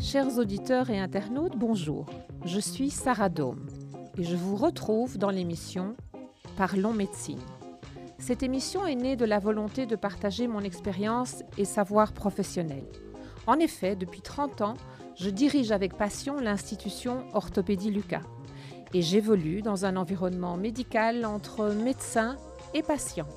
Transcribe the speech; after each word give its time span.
Chers 0.00 0.38
auditeurs 0.38 0.90
et 0.90 0.98
internautes, 0.98 1.56
bonjour. 1.56 2.06
Je 2.44 2.58
suis 2.58 2.90
Sarah 2.90 3.28
Dome 3.28 3.66
et 4.18 4.24
je 4.24 4.34
vous 4.34 4.56
retrouve 4.56 5.18
dans 5.18 5.30
l'émission 5.30 5.94
Parlons 6.56 6.92
médecine. 6.92 7.38
Cette 8.18 8.42
émission 8.42 8.86
est 8.86 8.96
née 8.96 9.16
de 9.16 9.24
la 9.24 9.38
volonté 9.38 9.86
de 9.86 9.96
partager 9.96 10.48
mon 10.48 10.60
expérience 10.60 11.44
et 11.56 11.64
savoir 11.64 12.12
professionnel. 12.12 12.84
En 13.46 13.60
effet, 13.60 13.94
depuis 13.94 14.20
30 14.20 14.60
ans, 14.62 14.74
je 15.16 15.30
dirige 15.30 15.70
avec 15.70 15.96
passion 15.96 16.36
l'institution 16.40 17.24
Orthopédie 17.32 17.90
Lucas 17.90 18.22
et 18.92 19.02
j'évolue 19.02 19.62
dans 19.62 19.84
un 19.84 19.96
environnement 19.96 20.56
médical 20.56 21.24
entre 21.24 21.70
médecins 21.70 22.36
et 22.74 22.82
patients. 22.82 23.28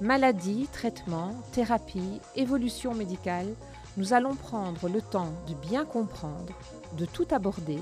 Maladie, 0.00 0.68
traitement, 0.72 1.34
thérapie, 1.52 2.20
évolution 2.36 2.94
médicale, 2.94 3.54
nous 3.96 4.12
allons 4.12 4.34
prendre 4.34 4.88
le 4.88 5.02
temps 5.02 5.32
de 5.48 5.54
bien 5.68 5.84
comprendre, 5.84 6.54
de 6.96 7.04
tout 7.04 7.26
aborder 7.32 7.78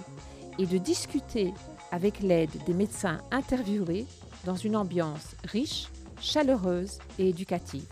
et 0.59 0.66
de 0.66 0.79
discuter 0.79 1.52
avec 1.93 2.21
l'aide 2.21 2.51
des 2.66 2.75
médecins 2.75 3.19
interviewés 3.30 4.07
dans 4.45 4.57
une 4.57 4.77
ambiance 4.77 5.37
riche, 5.45 5.88
chaleureuse 6.21 6.99
et 7.19 7.29
éducative. 7.29 7.87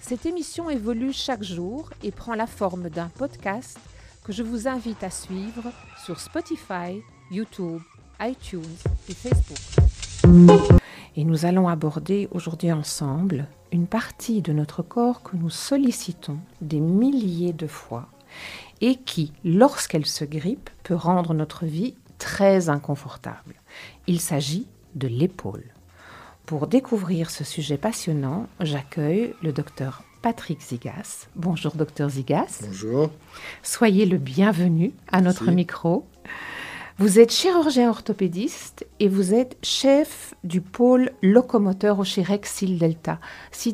Cette 0.00 0.26
émission 0.26 0.68
évolue 0.68 1.12
chaque 1.12 1.42
jour 1.42 1.90
et 2.02 2.10
prend 2.10 2.34
la 2.34 2.46
forme 2.46 2.90
d'un 2.90 3.08
podcast 3.08 3.78
que 4.24 4.32
je 4.32 4.42
vous 4.42 4.68
invite 4.68 5.02
à 5.02 5.10
suivre 5.10 5.72
sur 6.04 6.20
Spotify, 6.20 7.00
YouTube, 7.30 7.80
iTunes 8.20 8.76
et 9.08 9.14
Facebook. 9.14 10.78
Et 11.16 11.24
nous 11.24 11.44
allons 11.46 11.68
aborder 11.68 12.28
aujourd'hui 12.30 12.70
ensemble 12.70 13.46
une 13.72 13.86
partie 13.86 14.42
de 14.42 14.52
notre 14.52 14.82
corps 14.82 15.22
que 15.22 15.36
nous 15.36 15.50
sollicitons 15.50 16.38
des 16.60 16.80
milliers 16.80 17.52
de 17.52 17.66
fois 17.66 18.08
et 18.80 18.96
qui, 18.96 19.32
lorsqu'elle 19.44 20.06
se 20.06 20.24
grippe, 20.24 20.70
peut 20.82 20.94
rendre 20.94 21.34
notre 21.34 21.66
vie 21.66 21.94
très 22.18 22.68
inconfortable. 22.68 23.54
Il 24.06 24.20
s'agit 24.20 24.66
de 24.94 25.08
l'épaule. 25.08 25.64
Pour 26.46 26.66
découvrir 26.66 27.30
ce 27.30 27.44
sujet 27.44 27.78
passionnant, 27.78 28.46
j'accueille 28.60 29.34
le 29.42 29.52
docteur 29.52 30.02
Patrick 30.22 30.60
Zigas. 30.60 31.28
Bonjour 31.36 31.74
docteur 31.74 32.10
Zigas. 32.10 32.60
Bonjour. 32.66 33.10
Soyez 33.62 34.04
le 34.04 34.18
bienvenu 34.18 34.92
à 35.10 35.20
notre 35.20 35.50
micro. 35.50 36.06
Vous 37.00 37.18
êtes 37.18 37.32
chirurgien 37.32 37.88
orthopédiste 37.88 38.86
et 38.98 39.08
vous 39.08 39.32
êtes 39.32 39.56
chef 39.62 40.34
du 40.44 40.60
pôle 40.60 41.12
locomoteur 41.22 41.98
au 41.98 42.04
Chirec 42.04 42.44
Site 42.44 42.78
Delta. 42.78 43.20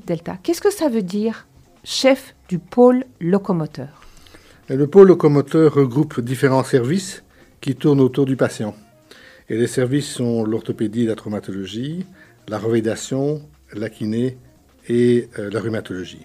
Delta. 0.06 0.38
Qu'est-ce 0.40 0.60
que 0.60 0.70
ça 0.70 0.88
veut 0.88 1.02
dire, 1.02 1.48
chef 1.82 2.36
du 2.48 2.60
pôle 2.60 3.02
locomoteur? 3.20 4.00
Le 4.68 4.86
pôle 4.86 5.08
locomoteur 5.08 5.74
regroupe 5.74 6.20
différents 6.20 6.62
services 6.62 7.24
qui 7.60 7.74
tournent 7.74 8.00
autour 8.00 8.26
du 8.26 8.36
patient. 8.36 8.76
Et 9.48 9.56
les 9.56 9.66
services 9.66 10.08
sont 10.08 10.44
l'orthopédie 10.44 11.02
et 11.02 11.06
la 11.06 11.16
traumatologie, 11.16 12.06
la 12.46 12.58
revalidation, 12.58 13.42
la 13.74 13.90
kiné 13.90 14.38
et 14.88 15.28
euh, 15.40 15.50
la 15.50 15.58
rhumatologie. 15.58 16.24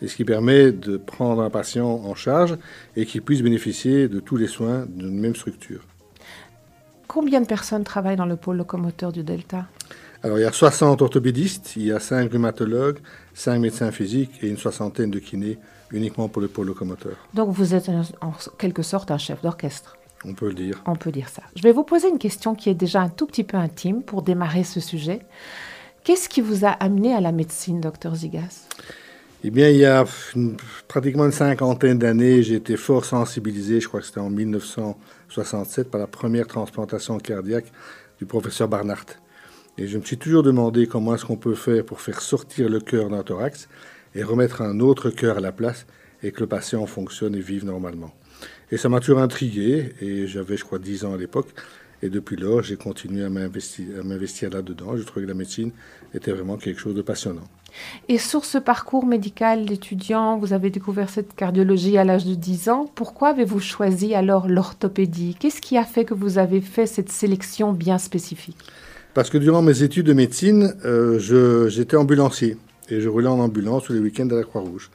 Et 0.00 0.06
ce 0.06 0.14
qui 0.14 0.24
permet 0.24 0.70
de 0.70 0.98
prendre 0.98 1.42
un 1.42 1.50
patient 1.50 1.88
en 1.88 2.14
charge 2.14 2.56
et 2.94 3.06
qu'il 3.06 3.22
puisse 3.22 3.42
bénéficier 3.42 4.06
de 4.06 4.20
tous 4.20 4.36
les 4.36 4.46
soins 4.46 4.86
d'une 4.86 5.18
même 5.18 5.34
structure. 5.34 5.87
Combien 7.08 7.40
de 7.40 7.46
personnes 7.46 7.84
travaillent 7.84 8.16
dans 8.16 8.26
le 8.26 8.36
pôle 8.36 8.58
locomoteur 8.58 9.12
du 9.12 9.24
Delta 9.24 9.64
Alors, 10.22 10.38
il 10.38 10.42
y 10.42 10.44
a 10.44 10.52
60 10.52 11.00
orthopédistes, 11.00 11.74
il 11.76 11.86
y 11.86 11.92
a 11.92 11.98
5 11.98 12.30
rhumatologues, 12.30 12.98
5 13.32 13.58
médecins 13.58 13.90
physiques 13.90 14.38
et 14.42 14.48
une 14.48 14.58
soixantaine 14.58 15.10
de 15.10 15.18
kinés 15.18 15.58
uniquement 15.90 16.28
pour 16.28 16.42
le 16.42 16.48
pôle 16.48 16.66
locomoteur. 16.66 17.16
Donc, 17.32 17.48
vous 17.48 17.74
êtes 17.74 17.90
en 18.20 18.32
quelque 18.58 18.82
sorte 18.82 19.10
un 19.10 19.16
chef 19.16 19.40
d'orchestre 19.40 19.96
On 20.26 20.34
peut 20.34 20.48
le 20.48 20.54
dire. 20.54 20.82
On 20.84 20.96
peut 20.96 21.10
dire 21.10 21.30
ça. 21.30 21.42
Je 21.56 21.62
vais 21.62 21.72
vous 21.72 21.82
poser 21.82 22.10
une 22.10 22.18
question 22.18 22.54
qui 22.54 22.68
est 22.68 22.74
déjà 22.74 23.00
un 23.00 23.08
tout 23.08 23.26
petit 23.26 23.44
peu 23.44 23.56
intime 23.56 24.02
pour 24.02 24.20
démarrer 24.20 24.62
ce 24.62 24.78
sujet. 24.78 25.20
Qu'est-ce 26.04 26.28
qui 26.28 26.42
vous 26.42 26.66
a 26.66 26.70
amené 26.70 27.14
à 27.14 27.22
la 27.22 27.32
médecine, 27.32 27.80
docteur 27.80 28.14
Zigas? 28.16 28.68
Eh 29.44 29.50
bien, 29.50 29.68
il 29.68 29.76
y 29.76 29.84
a 29.84 30.04
pratiquement 30.88 31.24
une 31.24 31.32
cinquantaine 31.32 31.98
d'années, 31.98 32.42
j'ai 32.42 32.56
été 32.56 32.76
fort 32.76 33.04
sensibilisé, 33.04 33.80
je 33.80 33.86
crois 33.86 34.00
que 34.00 34.06
c'était 34.06 34.18
en 34.18 34.30
1967, 34.30 35.90
par 35.90 36.00
la 36.00 36.08
première 36.08 36.48
transplantation 36.48 37.18
cardiaque 37.18 37.70
du 38.18 38.26
professeur 38.26 38.66
Barnard. 38.66 39.04
Et 39.76 39.86
je 39.86 39.96
me 39.96 40.02
suis 40.02 40.18
toujours 40.18 40.42
demandé 40.42 40.88
comment 40.88 41.14
est-ce 41.14 41.24
qu'on 41.24 41.36
peut 41.36 41.54
faire 41.54 41.84
pour 41.84 42.00
faire 42.00 42.20
sortir 42.20 42.68
le 42.68 42.80
cœur 42.80 43.10
d'un 43.10 43.22
thorax 43.22 43.68
et 44.16 44.24
remettre 44.24 44.60
un 44.60 44.80
autre 44.80 45.10
cœur 45.10 45.36
à 45.36 45.40
la 45.40 45.52
place 45.52 45.86
et 46.24 46.32
que 46.32 46.40
le 46.40 46.48
patient 46.48 46.84
fonctionne 46.86 47.36
et 47.36 47.40
vive 47.40 47.64
normalement. 47.64 48.12
Et 48.72 48.76
ça 48.76 48.88
m'a 48.88 48.98
toujours 48.98 49.20
intrigué, 49.20 49.94
et 50.00 50.26
j'avais, 50.26 50.56
je 50.56 50.64
crois, 50.64 50.80
10 50.80 51.04
ans 51.04 51.14
à 51.14 51.16
l'époque. 51.16 51.48
Et 52.02 52.08
depuis 52.10 52.36
lors, 52.36 52.62
j'ai 52.62 52.76
continué 52.76 53.24
à 53.24 53.30
m'investir 53.30 54.50
là-dedans. 54.50 54.96
Je 54.96 55.02
trouvais 55.04 55.26
que 55.26 55.30
la 55.30 55.34
médecine 55.34 55.70
était 56.12 56.32
vraiment 56.32 56.56
quelque 56.56 56.80
chose 56.80 56.94
de 56.94 57.02
passionnant. 57.02 57.48
Et 58.08 58.18
sur 58.18 58.44
ce 58.44 58.58
parcours 58.58 59.06
médical 59.06 59.66
d'étudiant, 59.66 60.38
vous 60.38 60.52
avez 60.52 60.70
découvert 60.70 61.10
cette 61.10 61.34
cardiologie 61.34 61.98
à 61.98 62.04
l'âge 62.04 62.24
de 62.24 62.34
10 62.34 62.68
ans. 62.68 62.90
Pourquoi 62.94 63.28
avez-vous 63.28 63.60
choisi 63.60 64.14
alors 64.14 64.48
l'orthopédie? 64.48 65.36
Qu'est-ce 65.38 65.60
qui 65.60 65.76
a 65.76 65.84
fait 65.84 66.04
que 66.04 66.14
vous 66.14 66.38
avez 66.38 66.60
fait 66.60 66.86
cette 66.86 67.10
sélection 67.10 67.72
bien 67.72 67.98
spécifique? 67.98 68.58
Parce 69.14 69.30
que 69.30 69.38
durant 69.38 69.62
mes 69.62 69.82
études 69.82 70.06
de 70.06 70.12
médecine, 70.12 70.74
euh, 70.84 71.68
j'étais 71.68 71.96
ambulancier 71.96 72.56
et 72.90 73.00
je 73.00 73.08
roulais 73.08 73.28
en 73.28 73.40
ambulance 73.40 73.84
tous 73.84 73.92
les 73.92 74.00
week-ends 74.00 74.28
à 74.30 74.34
la 74.34 74.44
Croix-Rouge. 74.44 74.90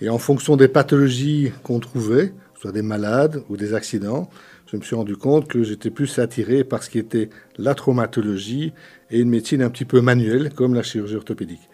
Et 0.00 0.08
en 0.08 0.18
fonction 0.18 0.56
des 0.56 0.68
pathologies 0.68 1.52
qu'on 1.62 1.80
trouvait, 1.80 2.32
soit 2.60 2.72
des 2.72 2.82
malades 2.82 3.42
ou 3.48 3.56
des 3.56 3.74
accidents, 3.74 4.28
je 4.70 4.76
me 4.76 4.82
suis 4.82 4.96
rendu 4.96 5.16
compte 5.16 5.46
que 5.46 5.62
j'étais 5.62 5.90
plus 5.90 6.18
attiré 6.18 6.64
par 6.64 6.82
ce 6.82 6.90
qui 6.90 6.98
était 6.98 7.30
la 7.58 7.74
traumatologie 7.74 8.72
et 9.10 9.20
une 9.20 9.30
médecine 9.30 9.62
un 9.62 9.70
petit 9.70 9.84
peu 9.84 10.00
manuelle 10.00 10.52
comme 10.52 10.74
la 10.74 10.82
chirurgie 10.82 11.16
orthopédique. 11.16 11.68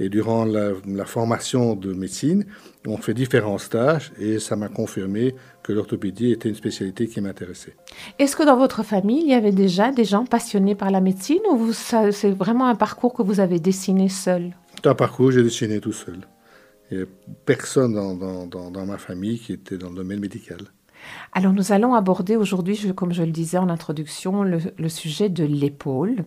Et 0.00 0.08
durant 0.08 0.46
la, 0.46 1.04
formation 1.04 1.76
de 1.76 1.92
médecine, 1.92 2.46
on 2.86 2.96
fait 2.96 3.12
différents 3.12 3.58
stages 3.58 4.12
et 4.18 4.38
ça 4.38 4.56
m'a 4.56 4.68
confirmé 4.68 5.34
que 5.62 5.74
l'orthopédie 5.74 6.32
était 6.32 6.48
une 6.48 6.54
spécialité 6.54 7.06
qui 7.06 7.20
m'intéressait. 7.20 7.76
Est-ce 8.18 8.34
que 8.34 8.42
dans 8.42 8.56
votre 8.56 8.82
famille, 8.82 9.20
il 9.20 9.28
y 9.28 9.34
avait 9.34 9.52
déjà 9.52 9.92
des 9.92 10.04
gens 10.04 10.24
passionnés 10.24 10.74
par 10.74 10.90
la 10.90 11.02
médecine 11.02 11.42
ou 11.50 11.72
c'est 11.74 12.30
vraiment 12.30 12.66
un 12.66 12.76
parcours 12.76 13.12
que 13.12 13.22
vous 13.22 13.40
avez 13.40 13.60
dessiné 13.60 14.08
seul? 14.08 14.56
C'est 14.76 14.88
un 14.88 14.94
parcours 14.94 15.26
que 15.26 15.32
j'ai 15.32 15.42
dessiné 15.42 15.80
tout 15.80 15.92
seul. 15.92 16.20
Il 16.90 16.96
n'y 16.96 17.02
a 17.02 17.06
personne 17.44 17.92
dans, 17.92 18.46
dans, 18.46 18.70
dans 18.70 18.86
ma 18.86 18.96
famille 18.96 19.38
qui 19.38 19.52
était 19.52 19.76
dans 19.76 19.90
le 19.90 19.96
domaine 19.96 20.20
médical. 20.20 20.60
Alors 21.32 21.52
nous 21.52 21.72
allons 21.72 21.94
aborder 21.94 22.36
aujourd'hui, 22.36 22.92
comme 22.94 23.12
je 23.12 23.22
le 23.22 23.30
disais 23.30 23.58
en 23.58 23.68
introduction, 23.68 24.42
le, 24.42 24.58
le 24.76 24.88
sujet 24.88 25.28
de 25.28 25.44
l'épaule. 25.44 26.24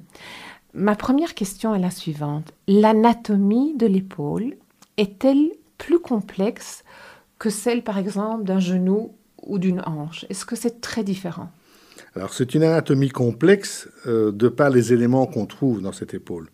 Ma 0.74 0.96
première 0.96 1.36
question 1.36 1.76
est 1.76 1.80
la 1.80 1.92
suivante. 1.92 2.52
L'anatomie 2.68 3.76
de 3.78 3.86
l'épaule 3.86 4.56
est-elle 4.98 5.52
plus 5.78 6.00
complexe 6.00 6.84
que 7.38 7.52
celle, 7.52 7.84
par 7.84 8.00
exemple, 8.00 8.44
d'un 8.44 8.60
genou 8.60 9.14
ou 9.44 9.60
d'une 9.60 9.82
hanche? 9.86 10.26
Est-ce 10.30 10.46
que 10.46 10.56
c'est 10.56 10.82
très 10.82 11.04
différent? 11.04 11.52
Alors, 12.16 12.34
c'est 12.34 12.56
une 12.56 12.64
anatomie 12.64 13.10
complexe 13.10 13.88
euh, 14.08 14.32
de 14.32 14.48
par 14.48 14.72
les 14.72 14.94
éléments 14.94 15.28
qu'on 15.28 15.46
trouve 15.46 15.80
dans 15.82 15.92
cette 15.92 16.16
épaule. 16.16 16.50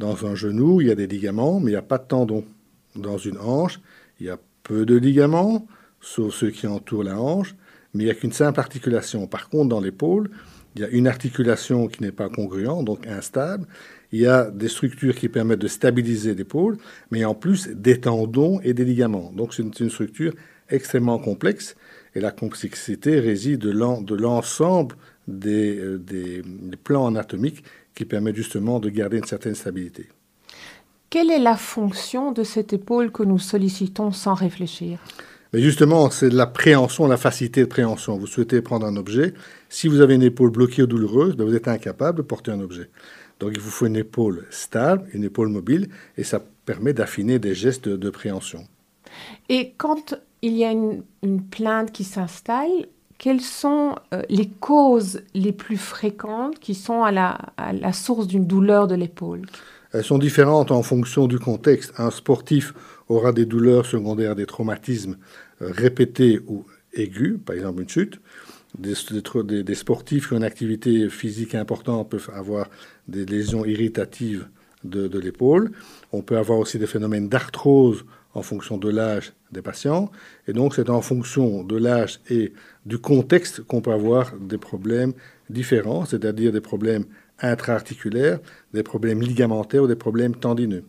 Dans 0.00 0.26
un 0.26 0.34
genou, 0.34 0.80
il 0.80 0.88
y 0.88 0.90
a 0.90 0.96
des 0.96 1.06
ligaments, 1.06 1.60
mais 1.60 1.70
il 1.70 1.74
n'y 1.74 1.76
a 1.76 1.82
pas 1.82 1.98
de 1.98 2.06
tendons. 2.06 2.44
Dans 2.96 3.18
une 3.18 3.38
hanche, 3.38 3.80
il 4.18 4.26
y 4.26 4.30
a 4.30 4.38
peu 4.64 4.84
de 4.84 4.96
ligaments, 4.96 5.66
sauf 6.00 6.34
ceux 6.34 6.50
qui 6.50 6.66
entourent 6.66 7.04
la 7.04 7.20
hanche, 7.20 7.54
mais 7.94 8.02
il 8.02 8.06
n'y 8.06 8.12
a 8.12 8.14
qu'une 8.14 8.32
simple 8.32 8.58
articulation. 8.58 9.28
Par 9.28 9.48
contre, 9.48 9.68
dans 9.68 9.80
l'épaule, 9.80 10.30
il 10.74 10.82
y 10.82 10.84
a 10.84 10.88
une 10.88 11.06
articulation 11.06 11.88
qui 11.88 12.02
n'est 12.02 12.12
pas 12.12 12.28
congruente, 12.28 12.84
donc 12.84 13.06
instable. 13.06 13.66
Il 14.12 14.20
y 14.20 14.26
a 14.26 14.50
des 14.50 14.68
structures 14.68 15.14
qui 15.14 15.28
permettent 15.28 15.60
de 15.60 15.68
stabiliser 15.68 16.34
l'épaule, 16.34 16.78
mais 17.10 17.24
en 17.24 17.34
plus 17.34 17.68
des 17.68 18.00
tendons 18.00 18.60
et 18.60 18.74
des 18.74 18.84
ligaments. 18.84 19.32
Donc 19.34 19.54
c'est 19.54 19.62
une, 19.62 19.90
structure 19.90 20.32
extrêmement 20.70 21.18
complexe 21.18 21.76
et 22.14 22.20
la 22.20 22.30
complexité 22.30 23.20
réside 23.20 23.60
de 23.60 24.14
l'ensemble 24.14 24.96
euh, 25.28 25.98
des, 25.98 26.42
plans 26.84 27.06
anatomiques 27.06 27.62
qui 27.94 28.04
permettent 28.04 28.36
justement 28.36 28.80
de 28.80 28.88
garder 28.88 29.18
une 29.18 29.24
certaine 29.24 29.54
stabilité. 29.54 30.08
Quelle 31.10 31.30
est 31.30 31.38
la 31.38 31.56
fonction 31.56 32.32
de 32.32 32.44
cette 32.44 32.72
épaule 32.72 33.10
que 33.10 33.22
nous 33.22 33.38
sollicitons 33.38 34.12
sans 34.12 34.34
réfléchir? 34.34 34.98
Mais 35.52 35.60
justement, 35.60 36.10
c'est 36.10 36.30
la 36.30 36.46
préhension, 36.46 37.06
la 37.06 37.16
facilité 37.16 37.62
de 37.62 37.66
préhension. 37.66 38.18
Vous 38.18 38.26
souhaitez 38.26 38.60
prendre 38.60 38.86
un 38.86 38.96
objet. 38.96 39.34
Si 39.68 39.88
vous 39.88 40.00
avez 40.00 40.14
une 40.14 40.22
épaule 40.22 40.50
bloquée 40.50 40.82
ou 40.82 40.86
douloureuse, 40.86 41.36
ben, 41.36 41.44
vous 41.44 41.54
êtes 41.54 41.68
incapable 41.68 42.18
de 42.18 42.22
porter 42.22 42.50
un 42.50 42.60
objet. 42.60 42.90
Donc 43.40 43.52
il 43.54 43.60
vous 43.60 43.70
faut 43.70 43.86
une 43.86 43.96
épaule 43.96 44.46
stable, 44.50 45.06
une 45.14 45.24
épaule 45.24 45.48
mobile, 45.48 45.88
et 46.16 46.24
ça 46.24 46.42
permet 46.66 46.92
d'affiner 46.92 47.38
des 47.38 47.54
gestes 47.54 47.88
de, 47.88 48.10
préhension. 48.10 48.66
Et 49.48 49.72
quand 49.78 50.14
il 50.42 50.54
y 50.54 50.64
a 50.64 50.72
une, 50.72 51.02
plainte 51.50 51.92
qui 51.92 52.04
s'installe, 52.04 52.86
quelles 53.16 53.40
sont 53.40 53.96
euh, 54.12 54.22
les 54.28 54.48
causes 54.48 55.22
les 55.34 55.52
plus 55.52 55.76
fréquentes 55.76 56.58
qui 56.58 56.74
sont 56.74 57.02
à 57.02 57.10
la, 57.10 57.38
à 57.56 57.72
la 57.72 57.92
source 57.92 58.26
d'une 58.26 58.46
douleur 58.46 58.86
de 58.86 58.94
l'épaule? 58.94 59.42
Elles 59.92 60.04
sont 60.04 60.18
différentes 60.18 60.70
en 60.70 60.82
fonction 60.82 61.26
du 61.26 61.38
contexte. 61.38 61.94
Un 61.98 62.10
sportif 62.10 62.74
aura 63.08 63.32
des 63.32 63.46
douleurs 63.46 63.86
secondaires, 63.86 64.34
des 64.34 64.46
traumatismes 64.46 65.16
euh, 65.62 65.70
répétés 65.70 66.40
ou 66.46 66.64
aigus, 66.92 67.38
par 67.44 67.56
exemple 67.56 67.82
une 67.82 67.88
chute. 67.88 68.20
Des, 68.78 68.94
sportifs 69.74 70.28
qui 70.28 70.34
ont 70.34 70.36
une 70.36 70.44
activité 70.44 71.08
physique 71.08 71.54
importante 71.54 72.10
peuvent 72.10 72.30
avoir 72.34 72.68
des 73.08 73.24
lésions 73.24 73.64
irritatives 73.64 74.46
de, 74.84 75.08
de 75.08 75.18
l'épaule. 75.18 75.72
On 76.12 76.20
peut 76.20 76.36
avoir 76.36 76.58
aussi 76.58 76.78
des 76.78 76.86
phénomènes 76.86 77.28
d'arthrose 77.30 78.04
en 78.34 78.42
fonction 78.42 78.76
de 78.76 78.90
l'âge 78.90 79.32
des 79.52 79.62
patients. 79.62 80.10
Et 80.46 80.52
donc, 80.52 80.74
c'est 80.74 80.90
en 80.90 81.00
fonction 81.00 81.64
de 81.64 81.76
l'âge 81.76 82.20
et 82.30 82.52
du 82.86 82.98
contexte 82.98 83.62
qu'on 83.62 83.80
peut 83.80 83.92
avoir 83.92 84.32
des 84.36 84.58
problèmes 84.58 85.14
différents, 85.48 86.04
c'est-à-dire 86.04 86.52
des 86.52 86.60
problèmes 86.60 87.04
intra-articulaires, 87.40 88.38
des 88.74 88.82
problèmes 88.82 89.22
ligamentaires 89.22 89.84
ou 89.84 89.86
des 89.86 89.96
problèmes 89.96 90.34
tendineux. 90.34 90.84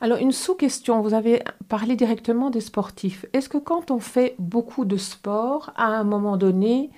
Alors, 0.00 0.18
une 0.18 0.32
sous-question, 0.32 1.00
vous 1.00 1.14
avez 1.14 1.42
parlé 1.68 1.96
directement 1.96 2.50
des 2.50 2.60
sportifs. 2.60 3.26
Est-ce 3.32 3.48
que 3.48 3.58
quand 3.58 3.90
on 3.90 4.00
fait 4.00 4.34
beaucoup 4.38 4.84
de 4.84 4.96
sport, 4.96 5.72
à 5.76 5.86
un 5.86 6.04
moment 6.04 6.36
donné, 6.36 6.90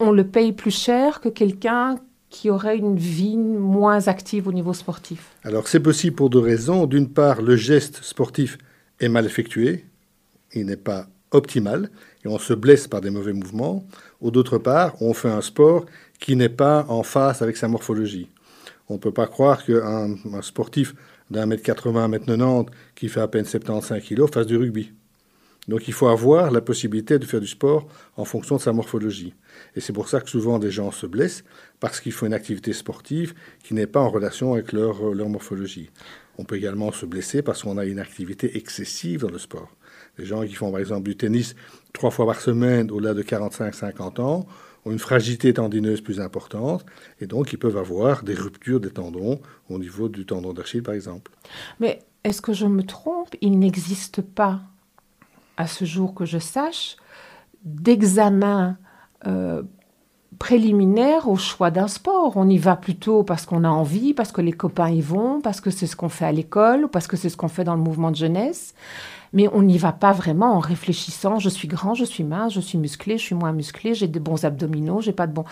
on 0.00 0.10
le 0.10 0.26
paye 0.26 0.52
plus 0.52 0.70
cher 0.70 1.20
que 1.20 1.28
quelqu'un 1.28 1.96
qui 2.30 2.50
aurait 2.50 2.76
une 2.76 2.96
vie 2.96 3.36
moins 3.36 4.08
active 4.08 4.48
au 4.48 4.52
niveau 4.52 4.72
sportif? 4.72 5.30
Alors, 5.44 5.68
c'est 5.68 5.80
possible 5.80 6.16
pour 6.16 6.30
deux 6.30 6.40
raisons. 6.40 6.86
D'une 6.86 7.08
part, 7.08 7.42
le 7.42 7.56
geste 7.56 8.02
sportif 8.02 8.58
est 9.00 9.08
mal 9.08 9.26
effectué, 9.26 9.84
il 10.52 10.66
n'est 10.66 10.76
pas 10.76 11.06
optimal, 11.30 11.90
et 12.24 12.28
on 12.28 12.38
se 12.38 12.54
blesse 12.54 12.88
par 12.88 13.00
des 13.00 13.10
mauvais 13.10 13.32
mouvements. 13.32 13.84
Ou 14.20 14.30
d'autre 14.30 14.58
part, 14.58 15.00
on 15.00 15.14
fait 15.14 15.30
un 15.30 15.42
sport 15.42 15.84
qui 16.18 16.36
n'est 16.36 16.48
pas 16.48 16.86
en 16.88 17.02
face 17.02 17.42
avec 17.42 17.56
sa 17.56 17.68
morphologie. 17.68 18.28
On 18.88 18.94
ne 18.94 18.98
peut 18.98 19.12
pas 19.12 19.26
croire 19.26 19.64
qu'un 19.64 20.14
un 20.32 20.42
sportif 20.42 20.94
d'un 21.30 21.46
mètre 21.46 21.62
80, 21.62 22.08
mètre 22.08 22.26
90, 22.26 22.70
qui 22.94 23.08
fait 23.08 23.20
à 23.20 23.28
peine 23.28 23.44
75 23.44 24.02
kg, 24.02 24.26
fasse 24.32 24.46
du 24.46 24.56
rugby. 24.56 24.92
Donc 25.68 25.88
il 25.88 25.94
faut 25.94 26.08
avoir 26.08 26.50
la 26.50 26.60
possibilité 26.60 27.18
de 27.18 27.24
faire 27.24 27.40
du 27.40 27.46
sport 27.46 27.86
en 28.16 28.24
fonction 28.24 28.56
de 28.56 28.60
sa 28.60 28.72
morphologie. 28.72 29.34
Et 29.74 29.80
c'est 29.80 29.94
pour 29.94 30.08
ça 30.08 30.20
que 30.20 30.28
souvent 30.28 30.58
des 30.58 30.70
gens 30.70 30.90
se 30.90 31.06
blessent, 31.06 31.44
parce 31.80 32.00
qu'il 32.00 32.12
faut 32.12 32.26
une 32.26 32.34
activité 32.34 32.72
sportive 32.72 33.34
qui 33.62 33.74
n'est 33.74 33.86
pas 33.86 34.00
en 34.00 34.10
relation 34.10 34.52
avec 34.54 34.72
leur, 34.72 35.14
leur 35.14 35.28
morphologie. 35.28 35.90
On 36.36 36.44
peut 36.44 36.56
également 36.56 36.92
se 36.92 37.06
blesser 37.06 37.42
parce 37.42 37.62
qu'on 37.62 37.78
a 37.78 37.84
une 37.84 37.98
activité 37.98 38.56
excessive 38.56 39.20
dans 39.20 39.30
le 39.30 39.38
sport. 39.38 39.70
Les 40.18 40.26
gens 40.26 40.44
qui 40.44 40.54
font 40.54 40.70
par 40.70 40.80
exemple 40.80 41.08
du 41.08 41.16
tennis 41.16 41.54
trois 41.92 42.10
fois 42.10 42.26
par 42.26 42.40
semaine 42.40 42.90
au-delà 42.90 43.14
de 43.14 43.22
45-50 43.22 44.20
ans 44.20 44.46
ont 44.84 44.90
une 44.90 44.98
fragilité 44.98 45.54
tendineuse 45.54 46.00
plus 46.00 46.20
importante 46.20 46.84
et 47.20 47.26
donc 47.26 47.52
ils 47.52 47.58
peuvent 47.58 47.76
avoir 47.76 48.22
des 48.22 48.34
ruptures 48.34 48.80
des 48.80 48.90
tendons 48.90 49.40
au 49.70 49.78
niveau 49.78 50.08
du 50.08 50.26
tendon 50.26 50.52
d'Achille 50.52 50.82
par 50.82 50.94
exemple. 50.94 51.30
Mais 51.80 52.02
est-ce 52.24 52.42
que 52.42 52.52
je 52.52 52.66
me 52.66 52.82
trompe? 52.82 53.34
Il 53.40 53.58
n'existe 53.58 54.22
pas, 54.22 54.60
à 55.56 55.66
ce 55.66 55.84
jour 55.84 56.14
que 56.14 56.24
je 56.24 56.38
sache, 56.38 56.96
d'examen 57.64 58.76
euh, 59.26 59.62
préliminaire 60.38 61.28
au 61.28 61.36
choix 61.36 61.70
d'un 61.70 61.88
sport. 61.88 62.32
On 62.36 62.48
y 62.48 62.58
va 62.58 62.76
plutôt 62.76 63.22
parce 63.22 63.46
qu'on 63.46 63.64
a 63.64 63.68
envie, 63.68 64.14
parce 64.14 64.32
que 64.32 64.40
les 64.40 64.52
copains 64.52 64.90
y 64.90 65.00
vont, 65.00 65.40
parce 65.40 65.60
que 65.60 65.70
c'est 65.70 65.86
ce 65.86 65.96
qu'on 65.96 66.08
fait 66.08 66.24
à 66.24 66.32
l'école 66.32 66.84
ou 66.84 66.88
parce 66.88 67.06
que 67.06 67.16
c'est 67.16 67.28
ce 67.28 67.36
qu'on 67.36 67.48
fait 67.48 67.64
dans 67.64 67.74
le 67.74 67.80
mouvement 67.80 68.10
de 68.10 68.16
jeunesse. 68.16 68.74
Mais 69.32 69.48
on 69.52 69.62
n'y 69.62 69.78
va 69.78 69.92
pas 69.92 70.12
vraiment 70.12 70.52
en 70.54 70.60
réfléchissant. 70.60 71.38
Je 71.38 71.48
suis 71.48 71.66
grand, 71.66 71.94
je 71.94 72.04
suis 72.04 72.24
mince, 72.24 72.52
je 72.52 72.60
suis 72.60 72.78
musclé, 72.78 73.18
je 73.18 73.22
suis 73.22 73.34
moins 73.34 73.52
musclé, 73.52 73.94
j'ai 73.94 74.06
des 74.06 74.20
bons 74.20 74.44
abdominaux, 74.44 75.00
j'ai 75.00 75.12
pas 75.12 75.26
de 75.26 75.32
bons. 75.32 75.44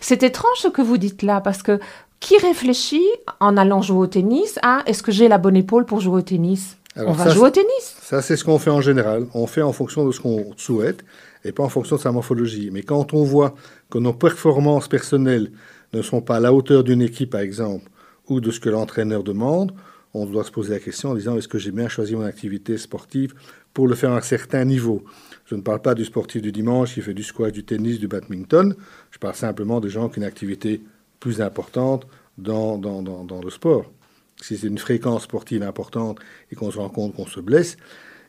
C'est 0.00 0.22
étrange 0.22 0.58
ce 0.58 0.68
que 0.68 0.82
vous 0.82 0.96
dites 0.96 1.22
là 1.22 1.40
parce 1.40 1.62
que 1.62 1.78
qui 2.20 2.36
réfléchit 2.38 3.06
en 3.38 3.56
allant 3.56 3.80
jouer 3.80 3.98
au 3.98 4.06
tennis 4.08 4.58
à 4.62 4.82
est-ce 4.86 5.04
que 5.04 5.12
j'ai 5.12 5.28
la 5.28 5.38
bonne 5.38 5.56
épaule 5.56 5.84
pour 5.84 6.00
jouer 6.00 6.16
au 6.16 6.22
tennis? 6.22 6.77
Alors 6.98 7.12
On 7.12 7.14
va 7.14 7.30
jouer 7.30 7.46
au 7.48 7.50
tennis. 7.50 7.96
Ça, 8.02 8.20
c'est 8.22 8.36
ce 8.36 8.44
qu'on 8.44 8.58
fait 8.58 8.70
en 8.70 8.80
général. 8.80 9.26
On 9.32 9.46
fait 9.46 9.62
en 9.62 9.72
fonction 9.72 10.04
de 10.04 10.10
ce 10.12 10.20
qu'on 10.20 10.52
souhaite 10.56 11.04
et 11.44 11.52
pas 11.52 11.62
en 11.62 11.68
fonction 11.68 11.96
de 11.96 12.00
sa 12.00 12.10
morphologie. 12.10 12.70
Mais 12.72 12.82
quand 12.82 13.14
on 13.14 13.22
voit 13.22 13.54
que 13.88 13.98
nos 13.98 14.12
performances 14.12 14.88
personnelles 14.88 15.52
ne 15.92 16.02
sont 16.02 16.20
pas 16.20 16.36
à 16.36 16.40
la 16.40 16.52
hauteur 16.52 16.82
d'une 16.82 17.00
équipe, 17.00 17.30
par 17.30 17.40
exemple, 17.40 17.88
ou 18.28 18.40
de 18.40 18.50
ce 18.50 18.58
que 18.58 18.68
l'entraîneur 18.68 19.22
demande, 19.22 19.72
on 20.12 20.26
doit 20.26 20.42
se 20.42 20.50
poser 20.50 20.72
la 20.74 20.80
question 20.80 21.10
en 21.10 21.14
disant 21.14 21.36
est-ce 21.36 21.48
que 21.48 21.58
j'ai 21.58 21.70
bien 21.70 21.88
choisi 21.88 22.16
mon 22.16 22.24
activité 22.24 22.76
sportive 22.78 23.34
pour 23.72 23.86
le 23.86 23.94
faire 23.94 24.10
à 24.10 24.16
un 24.16 24.20
certain 24.20 24.64
niveau? 24.64 25.04
Je 25.46 25.54
ne 25.54 25.62
parle 25.62 25.80
pas 25.80 25.94
du 25.94 26.04
sportif 26.04 26.42
du 26.42 26.50
dimanche 26.50 26.94
qui 26.94 27.00
fait 27.00 27.14
du 27.14 27.22
squat, 27.22 27.52
du 27.52 27.64
tennis, 27.64 28.00
du 28.00 28.08
badminton. 28.08 28.74
Je 29.12 29.18
parle 29.18 29.34
simplement 29.36 29.80
des 29.80 29.88
gens 29.88 30.08
qui 30.08 30.18
ont 30.18 30.22
une 30.22 30.28
activité 30.28 30.82
plus 31.20 31.40
importante 31.40 32.06
dans, 32.36 32.76
dans, 32.76 33.02
dans, 33.02 33.24
dans 33.24 33.40
le 33.40 33.50
sport. 33.50 33.90
Si 34.40 34.56
c'est 34.56 34.66
une 34.66 34.78
fréquence 34.78 35.24
sportive 35.24 35.62
importante 35.62 36.18
et 36.50 36.56
qu'on 36.56 36.70
se 36.70 36.78
rend 36.78 36.88
compte 36.88 37.14
qu'on 37.14 37.26
se 37.26 37.40
blesse, 37.40 37.76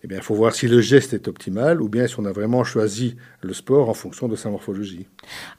eh 0.03 0.07
bien, 0.07 0.17
il 0.17 0.23
faut 0.23 0.35
voir 0.35 0.55
si 0.55 0.67
le 0.67 0.79
geste 0.79 1.13
est 1.13 1.27
optimal 1.27 1.81
ou 1.81 1.89
bien 1.89 2.07
si 2.07 2.17
on 2.19 2.25
a 2.25 2.31
vraiment 2.31 2.63
choisi 2.63 3.17
le 3.41 3.53
sport 3.53 3.89
en 3.89 3.93
fonction 3.93 4.29
de 4.29 4.35
sa 4.35 4.49
morphologie. 4.49 5.07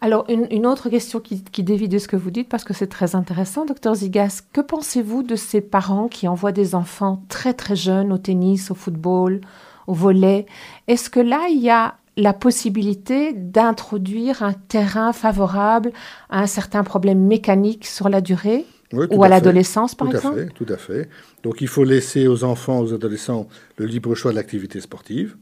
Alors, 0.01 0.25
une, 0.29 0.67
autre 0.67 0.89
question 0.89 1.21
qui, 1.21 1.45
qui, 1.45 1.63
dévie 1.63 1.89
de 1.89 1.99
ce 1.99 2.09
que 2.09 2.17
vous 2.17 2.31
dites, 2.31 2.49
parce 2.49 2.65
que 2.65 2.73
c'est 2.73 2.87
très 2.87 3.15
intéressant, 3.15 3.67
docteur 3.67 3.95
Zigas, 3.95 4.41
que 4.53 4.63
pensez-vous 4.63 5.23
de 5.23 5.37
ces 5.37 5.61
parents 5.61 6.09
qui 6.09 6.27
envoient 6.27 6.53
des 6.53 6.75
enfants 6.75 7.23
très 7.29 7.53
très 7.53 7.77
jeunes 7.77 8.13
au 8.13 8.19
tennis, 8.19 8.71
au 8.71 8.75
football, 8.75 9.43
au 9.87 9.93
volet 9.93 10.47
Est-ce 10.89 11.11
que 11.11 11.21
là, 11.21 11.49
il 11.51 11.61
y 11.61 11.69
a 11.69 11.97
la 12.17 12.33
possibilité 12.33 13.35
d'introduire 13.35 14.43
un 14.43 14.55
terrain 14.55 15.13
favorable 15.13 15.93
à 16.31 16.41
un 16.41 16.47
certain 16.47 16.83
problème 16.83 17.21
mécanique 17.21 17.87
sur 17.87 18.09
la 18.09 18.23
durée? 18.23 18.65
Oui, 18.93 19.07
ou 19.11 19.23
à, 19.23 19.27
à 19.27 19.29
l'adolescence, 19.29 19.95
par 19.95 20.09
tout 20.09 20.17
exemple 20.17 20.41
à 20.41 20.43
fait, 20.45 20.53
Tout 20.53 20.67
à 20.69 20.77
fait. 20.77 21.09
Donc 21.43 21.61
il 21.61 21.69
faut 21.69 21.85
laisser 21.85 22.27
aux 22.27 22.45
enfants, 22.45 22.81
aux 22.81 22.93
adolescents, 22.93 23.49
le 23.77 23.87
libre 23.87 24.15
choix 24.15 24.33
de 24.33 24.37
l'activité 24.37 24.81
sportive. 24.81 25.37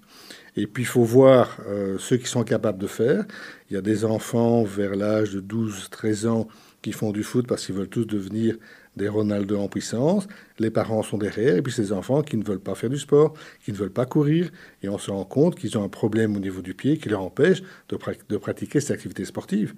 Et 0.57 0.67
puis 0.67 0.83
il 0.83 0.87
faut 0.87 1.05
voir 1.05 1.59
euh, 1.69 1.97
ceux 1.99 2.17
qui 2.17 2.27
sont 2.27 2.45
capables 2.45 2.79
de 2.79 2.87
faire. 2.87 3.25
Il 3.71 3.75
y 3.75 3.77
a 3.77 3.81
des 3.81 4.05
enfants 4.05 4.65
vers 4.65 4.97
l'âge 4.97 5.33
de 5.33 5.41
12-13 5.41 6.27
ans 6.27 6.49
qui 6.83 6.93
font 6.93 7.13
du 7.13 7.23
foot 7.23 7.47
parce 7.47 7.65
qu'ils 7.65 7.75
veulent 7.75 7.89
tous 7.89 8.05
devenir 8.05 8.57
des 8.97 9.09
Ronaldo 9.09 9.59
en 9.59 9.69
puissance. 9.69 10.27
Les 10.59 10.71
parents 10.71 11.03
sont 11.03 11.19
derrière, 11.19 11.57
et 11.57 11.63
puis 11.63 11.73
ces 11.73 11.93
enfants 11.93 12.23
qui 12.23 12.37
ne 12.37 12.45
veulent 12.45 12.61
pas 12.61 12.75
faire 12.75 12.91
du 12.91 12.99
sport, 12.99 13.35
qui 13.65 13.73
ne 13.73 13.77
veulent 13.77 13.93
pas 13.93 14.07
courir, 14.07 14.51
et 14.83 14.89
on 14.89 14.99
se 14.99 15.11
rend 15.11 15.25
compte 15.25 15.55
qu'ils 15.55 15.79
ont 15.79 15.85
un 15.85 15.89
problème 15.89 16.37
au 16.37 16.41
niveau 16.41 16.61
du 16.61 16.75
pied 16.75 16.99
qui 16.99 17.09
leur 17.09 17.23
empêche 17.23 17.63
de, 17.89 17.97
pra 17.97 18.13
de 18.29 18.37
pratiquer 18.37 18.81
cette 18.81 18.91
activité 18.91 19.25
sportive. 19.25 19.75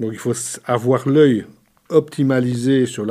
Donc 0.00 0.10
il 0.12 0.18
faut 0.18 0.32
avoir 0.64 1.06
l'œil 1.08 1.44
optimalisé 1.92 2.86
sur 2.86 3.06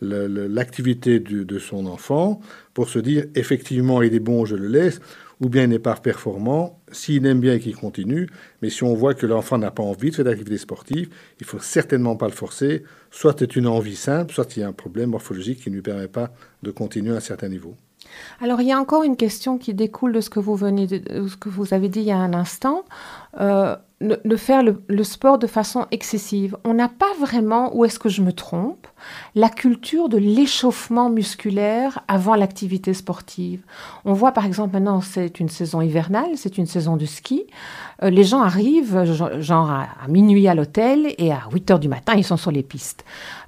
l'activité 0.00 1.18
la, 1.18 1.44
de 1.44 1.58
son 1.58 1.86
enfant 1.86 2.40
pour 2.74 2.88
se 2.88 2.98
dire 2.98 3.24
effectivement 3.34 4.02
il 4.02 4.14
est 4.14 4.20
bon, 4.20 4.44
je 4.44 4.56
le 4.56 4.68
laisse, 4.68 5.00
ou 5.40 5.48
bien 5.48 5.64
il 5.64 5.70
n'est 5.70 5.78
pas 5.78 5.94
performant. 5.94 6.80
S'il 6.90 7.26
aime 7.26 7.40
bien 7.40 7.54
et 7.54 7.60
qu'il 7.60 7.76
continue, 7.76 8.28
mais 8.62 8.70
si 8.70 8.84
on 8.84 8.94
voit 8.94 9.14
que 9.14 9.26
l'enfant 9.26 9.58
n'a 9.58 9.70
pas 9.70 9.82
envie 9.82 10.10
de 10.10 10.16
faire 10.16 10.24
d'activité 10.24 10.58
sportive, 10.58 11.08
il 11.40 11.46
faut 11.46 11.58
certainement 11.58 12.16
pas 12.16 12.26
le 12.26 12.32
forcer. 12.32 12.84
Soit 13.10 13.36
c'est 13.38 13.56
une 13.56 13.66
envie 13.66 13.96
simple, 13.96 14.32
soit 14.32 14.56
il 14.56 14.60
y 14.60 14.62
a 14.62 14.68
un 14.68 14.72
problème 14.72 15.10
morphologique 15.10 15.60
qui 15.62 15.70
ne 15.70 15.76
lui 15.76 15.82
permet 15.82 16.08
pas 16.08 16.30
de 16.62 16.70
continuer 16.70 17.12
à 17.12 17.16
un 17.16 17.20
certain 17.20 17.48
niveau. 17.48 17.74
Alors, 18.40 18.60
il 18.60 18.68
y 18.68 18.72
a 18.72 18.78
encore 18.78 19.02
une 19.02 19.16
question 19.16 19.58
qui 19.58 19.74
découle 19.74 20.12
de 20.12 20.20
ce 20.20 20.30
que 20.30 20.40
vous 20.40 20.56
venez 20.56 20.86
de, 20.86 20.98
de 20.98 21.28
ce 21.28 21.36
que 21.36 21.48
vous 21.48 21.74
avez 21.74 21.88
dit 21.88 22.00
il 22.00 22.06
y 22.06 22.12
a 22.12 22.16
un 22.16 22.32
instant. 22.32 22.84
Euh, 23.40 23.76
de 24.00 24.36
faire 24.36 24.62
le, 24.62 24.80
le, 24.88 25.02
sport 25.02 25.38
de 25.38 25.48
façon 25.48 25.86
excessive. 25.90 26.56
On 26.64 26.74
n'a 26.74 26.88
pas 26.88 27.12
vraiment, 27.18 27.74
ou 27.76 27.84
est-ce 27.84 27.98
que 27.98 28.08
je 28.08 28.22
me 28.22 28.32
trompe, 28.32 28.86
la 29.34 29.48
culture 29.48 30.08
de 30.08 30.18
l'échauffement 30.18 31.10
musculaire 31.10 32.00
avant 32.06 32.36
l'activité 32.36 32.94
sportive. 32.94 33.62
On 34.04 34.12
voit 34.12 34.30
par 34.32 34.46
exemple 34.46 34.74
maintenant, 34.74 35.00
c'est 35.00 35.40
une 35.40 35.48
saison 35.48 35.80
hivernale, 35.80 36.30
c'est 36.36 36.58
une 36.58 36.66
saison 36.66 36.96
de 36.96 37.06
ski. 37.06 37.44
Euh, 38.04 38.10
les 38.10 38.24
gens 38.24 38.40
arrivent 38.40 39.04
genre 39.40 39.70
à, 39.70 39.88
à 40.04 40.08
minuit 40.08 40.46
à 40.46 40.54
l'hôtel 40.54 41.14
et 41.18 41.32
à 41.32 41.42
8 41.52 41.70
heures 41.72 41.78
du 41.80 41.88
matin, 41.88 42.14
ils 42.16 42.24
sont 42.24 42.36
sur 42.36 42.52
les 42.52 42.62
pistes. 42.62 43.04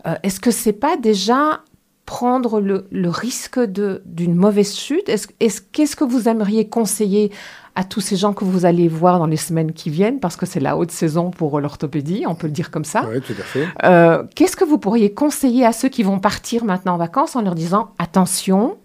Euh, 0.07 0.17
est-ce 0.25 0.41
que 0.41 0.51
c'est 0.51 0.73
pas 0.73 0.97
déjà 0.97 1.61
prendre 2.07 2.61
le, 2.61 2.87
le 2.91 3.09
risque 3.09 3.61
d'une 3.61 4.35
mauvaise 4.35 4.75
chute? 4.75 5.09
Est-ce 5.09 5.61
qu'est-ce 5.73 5.97
que 5.97 6.05
vous 6.05 6.29
aimeriez 6.29 6.69
conseiller 6.69 7.31
à 7.75 7.85
tous 7.85 8.01
ces 8.01 8.17
gens 8.17 8.33
que 8.33 8.45
vous 8.45 8.65
allez 8.65 8.89
voir 8.89 9.19
dans 9.19 9.27
les 9.27 9.37
semaines 9.37 9.73
qui 9.73 9.91
viennent, 9.91 10.19
parce 10.19 10.37
que 10.37 10.45
c'est 10.45 10.61
la 10.61 10.77
haute 10.77 10.91
saison 10.91 11.31
pour 11.31 11.61
l'orthopédie, 11.61 12.25
on 12.27 12.35
peut 12.35 12.49
le 12.49 12.53
dire 12.53 12.71
comme 12.71 12.85
ça. 12.85 13.09
Oui, 13.11 13.21
tout 13.21 13.33
à 13.39 13.43
fait. 13.43 13.67
Euh, 13.85 14.25
Qu'est-ce 14.35 14.57
que 14.57 14.65
vous 14.65 14.79
pourriez 14.79 15.13
conseiller 15.15 15.65
à 15.65 15.73
ceux 15.73 15.89
qui 15.89 16.03
vont 16.03 16.19
partir 16.19 16.65
maintenant 16.65 16.95
en 16.95 16.99
vacances 16.99 17.37
en 17.37 17.43
leur 17.43 17.55
disant 17.55 17.93
attention, 17.99 18.77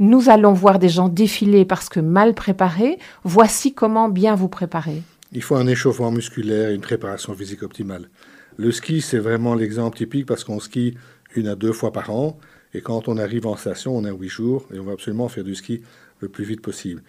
nous 0.00 0.28
allons 0.28 0.52
voir 0.52 0.78
des 0.78 0.88
gens 0.88 1.08
défiler 1.08 1.64
parce 1.64 1.88
que 1.88 2.00
mal 2.00 2.34
préparés, 2.34 2.98
voici 3.22 3.72
comment 3.72 4.08
bien 4.08 4.34
vous 4.34 4.48
préparer 4.48 5.02
Il 5.32 5.42
faut 5.42 5.54
un 5.56 5.68
échauffement 5.68 6.10
musculaire 6.10 6.70
et 6.70 6.74
une 6.74 6.80
préparation 6.80 7.34
physique 7.34 7.62
optimale. 7.62 8.08
Le 8.56 8.72
ski, 8.72 9.00
c'est 9.00 9.18
vraiment 9.18 9.54
l'exemple 9.54 9.96
typique 9.96 10.26
parce 10.26 10.44
qu'on 10.44 10.60
skie 10.60 10.96
une 11.34 11.46
à 11.46 11.54
deux 11.54 11.72
fois 11.72 11.92
par 11.92 12.10
an. 12.10 12.36
Et 12.74 12.80
quand 12.80 13.08
on 13.08 13.16
arrive 13.16 13.46
en 13.46 13.56
station, 13.56 13.96
on 13.96 14.04
a 14.04 14.12
huit 14.12 14.28
jours 14.28 14.66
et 14.74 14.78
on 14.78 14.84
va 14.84 14.92
absolument 14.92 15.28
faire 15.28 15.44
du 15.44 15.54
ski 15.54 15.82
le 16.20 16.28
plus 16.28 16.44
vite 16.44 16.60
possible. 16.60 17.02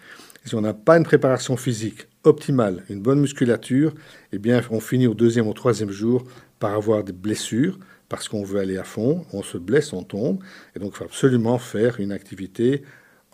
Si 0.44 0.54
on 0.54 0.60
n'a 0.60 0.74
pas 0.74 0.96
une 0.96 1.04
préparation 1.04 1.56
physique 1.56 2.06
optimale, 2.22 2.84
une 2.88 3.00
bonne 3.00 3.20
musculature, 3.20 3.92
eh 4.32 4.38
bien, 4.38 4.60
on 4.70 4.80
finit 4.80 5.06
au 5.06 5.14
deuxième 5.14 5.48
ou 5.48 5.52
troisième 5.52 5.90
jour 5.90 6.24
par 6.58 6.72
avoir 6.74 7.02
des 7.02 7.12
blessures 7.12 7.78
parce 8.08 8.28
qu'on 8.28 8.44
veut 8.44 8.60
aller 8.60 8.78
à 8.78 8.84
fond, 8.84 9.26
on 9.32 9.42
se 9.42 9.58
blesse, 9.58 9.92
on 9.92 10.04
tombe, 10.04 10.38
et 10.74 10.78
donc 10.78 10.92
il 10.94 10.98
faut 10.98 11.04
absolument 11.04 11.58
faire 11.58 11.98
une 11.98 12.12
activité 12.12 12.82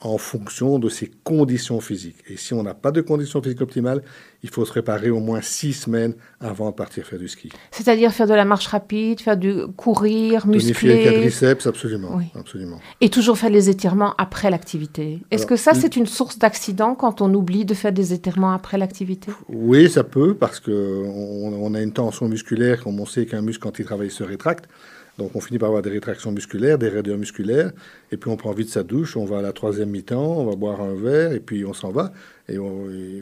en 0.05 0.19
fonction 0.19 0.79
de 0.79 0.89
ses 0.89 1.11
conditions 1.23 1.81
physiques. 1.81 2.17
Et 2.29 2.37
si 2.37 2.55
on 2.55 2.63
n'a 2.63 2.75
pas 2.75 2.91
de 2.91 3.01
conditions 3.01 3.41
physiques 3.41 3.61
optimales, 3.61 4.03
il 4.43 4.51
faut 4.51 4.65
se 4.65 4.71
préparer 4.71 5.11
au 5.11 5.21
moins 5.21 5.41
six 5.41 5.73
semaines 5.73 6.15
avant 6.41 6.71
de 6.71 6.75
partir 6.75 7.07
faire 7.07 7.19
du 7.19 7.29
ski. 7.29 7.51
C'est-à-dire 7.71 8.13
faire 8.13 8.27
de 8.27 8.35
la 8.35 8.45
marche 8.45 8.67
rapide, 8.67 9.21
faire 9.21 9.37
du 9.37 9.55
courir, 9.77 10.47
muscler. 10.47 10.73
Tonifier 10.73 11.05
le 11.05 11.11
quadriceps, 11.11 11.67
absolument, 11.67 12.21
absolument. 12.35 12.81
Et 13.01 13.09
toujours 13.11 13.39
faire 13.39 13.51
les 13.51 13.71
étirements 13.71 14.15
après 14.19 14.51
l'activité. 14.51 15.21
Est-ce 15.31 15.47
que 15.47 15.57
ça, 15.57 15.75
c'est 15.75 15.97
une 15.97 16.07
source 16.07 16.39
d'accident 16.39 16.95
quand 16.95 17.21
on 17.21 17.33
oublie 17.33 17.65
de 17.65 17.75
faire 17.75 17.93
des 17.93 18.13
étirements 18.13 18.53
après 18.53 18.79
l'activité? 18.79 19.31
Oui, 19.49 19.89
ça 19.89 20.03
peut, 20.03 20.35
parce 20.35 20.59
qu'on 20.59 20.73
on 20.73 21.75
a 21.75 21.81
une 21.81 21.93
tension 21.93 22.29
musculaire, 22.29 22.83
comme 22.83 22.99
on 22.99 23.07
sait 23.07 23.27
qu'un 23.27 23.43
muscle, 23.43 23.63
quand 23.63 23.79
il 23.79 23.85
travaille, 23.85 24.11
se 24.11 24.25
rétracte. 24.25 24.69
Donc 25.19 25.37
on 25.37 25.41
finit 25.41 25.59
par 25.59 25.69
avoir 25.69 25.83
des 25.83 25.91
rétractions 25.91 26.33
musculaires, 26.33 26.79
des 26.79 26.89
raideurs 26.89 27.19
musculaires, 27.19 27.71
et 28.11 28.17
puis 28.17 28.31
on 28.31 28.37
prend 28.37 28.53
vite 28.53 28.71
sa 28.71 28.83
douche, 28.83 29.17
on 29.17 29.25
va 29.25 29.39
à 29.39 29.43
la 29.43 29.53
troisième 29.53 29.91
mi-temps, 29.91 30.39
on 30.39 30.47
va 30.47 30.57
boire 30.57 30.81
un 30.81 30.95
verre, 30.95 31.33
et 31.33 31.41
puis 31.41 31.65
on 31.65 31.75
s'en 31.75 31.91
va. 31.91 32.13
Et, 32.49 32.59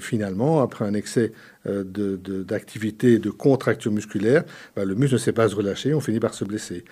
finalement, 0.01 0.63
après 0.63 0.85
un 0.85 0.95
excès 0.95 1.33
euh, 1.67 1.85
d'activité, 1.85 3.19
de, 3.19 3.25
de, 3.25 3.31
contraction 3.31 3.91
musculaire, 3.91 4.45
bah, 4.77 4.85
le 4.85 4.95
muscle 4.95 5.15
ne 5.15 5.19
sait 5.19 5.33
pas 5.33 5.49
se 5.49 5.55
relâcher, 5.55 5.93
on 5.93 6.01
finit 6.01 6.21
par 6.21 6.35
se 6.35 6.45
blesser. 6.45 6.85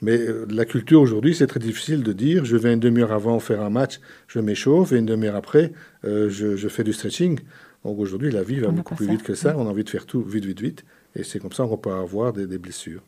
Mais 0.00 0.18
euh, 0.18 0.46
la 0.50 0.64
culture 0.64 1.00
aujourd'hui, 1.00 1.34
c'est 1.34 1.46
très 1.46 1.60
difficile 1.60 2.02
de 2.02 2.12
dire 2.12 2.44
je 2.44 2.56
vais 2.56 2.72
une 2.72 2.80
demi-heure 2.80 3.12
avant 3.12 3.38
faire 3.40 3.62
un 3.62 3.70
match, 3.70 4.00
je 4.28 4.38
m'échauffe, 4.40 4.92
et 4.92 4.96
une 4.96 5.06
demi-heure 5.06 5.36
après, 5.36 5.72
euh, 6.04 6.30
je, 6.30 6.56
je, 6.56 6.68
fais 6.68 6.84
du 6.84 6.92
stretching. 6.92 7.40
Donc 7.84 7.98
aujourd'hui, 7.98 8.30
la 8.30 8.42
vie 8.42 8.60
va 8.60 8.68
beaucoup 8.68 8.94
plus 8.94 9.06
vite 9.06 9.22
que 9.22 9.34
ça, 9.34 9.54
on 9.56 9.66
a 9.66 9.70
envie 9.70 9.84
de 9.84 9.90
faire 9.90 10.04
tout 10.04 10.22
vite, 10.22 10.44
vite, 10.44 10.60
vite. 10.60 10.84
Et 11.16 11.24
c'est 11.24 11.38
comme 11.38 11.52
ça 11.52 11.64
qu'on 11.64 11.78
peut 11.78 11.92
avoir 11.92 12.32
des, 12.32 12.58
blessures. 12.58 13.02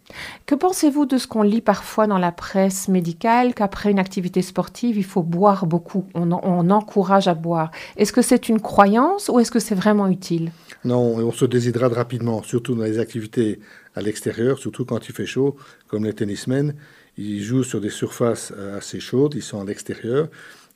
Que 0.47 0.55
pensez-vous 0.55 1.07
de 1.07 1.19
ce 1.19 1.27
qu'on 1.27 1.43
lit 1.43 1.61
parfois 1.61 2.07
dans 2.07 2.19
la 2.19 2.33
presse 2.33 2.89
médicale, 2.89 3.55
qu'après 3.55 3.91
une 3.91 3.99
activité 3.99 4.43
sportive, 4.43 4.97
il 4.97 5.05
faut 5.05 5.23
boire 5.23 5.67
beaucoup, 5.67 6.07
on, 6.15 6.33
on 6.33 6.71
encourage 6.71 7.29
à 7.29 7.35
boire 7.35 7.71
Est-ce 7.97 8.13
que 8.13 8.23
c'est 8.23 8.49
une 8.49 8.61
croyance 8.61 9.29
ou 9.29 9.39
est-ce 9.39 9.51
que 9.51 9.59
c'est 9.59 9.75
vraiment 9.75 10.09
utile? 10.09 10.51
Non, 10.85 10.99
on 10.99 11.31
se 11.31 11.45
déshydrate 11.45 11.93
rapidement, 11.93 12.43
surtout 12.43 12.75
dans 12.75 12.85
les 12.85 12.99
activités 12.99 13.61
à 13.95 14.01
l'extérieur, 14.01 14.59
surtout 14.59 14.85
quand 14.85 15.09
il 15.09 15.15
fait 15.15 15.27
chaud, 15.27 15.57
comme 15.87 16.05
les 16.05 16.15
tennismen. 16.15 16.75
Ils 17.19 17.43
jouent 17.43 17.65
sur 17.65 17.81
des 17.81 17.91
surfaces 17.91 18.53
euh, 18.57 18.79
assez 18.79 18.99
chaudes, 18.99 19.35
ils 19.35 19.43
sont 19.43 19.61
à 19.61 19.65
l'extérieur. 19.65 20.29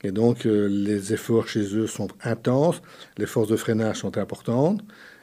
Et 0.05 0.11
donc, 0.11 0.45
euh, 0.45 0.67
les 0.67 1.13
efforts 1.13 1.47
chez 1.47 1.75
eux 1.75 1.87
sont 1.87 2.09
intenses, 2.23 2.83
les 3.17 3.25
forces 3.25 3.47
de 3.47 3.55
freinage 3.55 3.97
sont 3.97 4.19
importantes. 4.19 4.81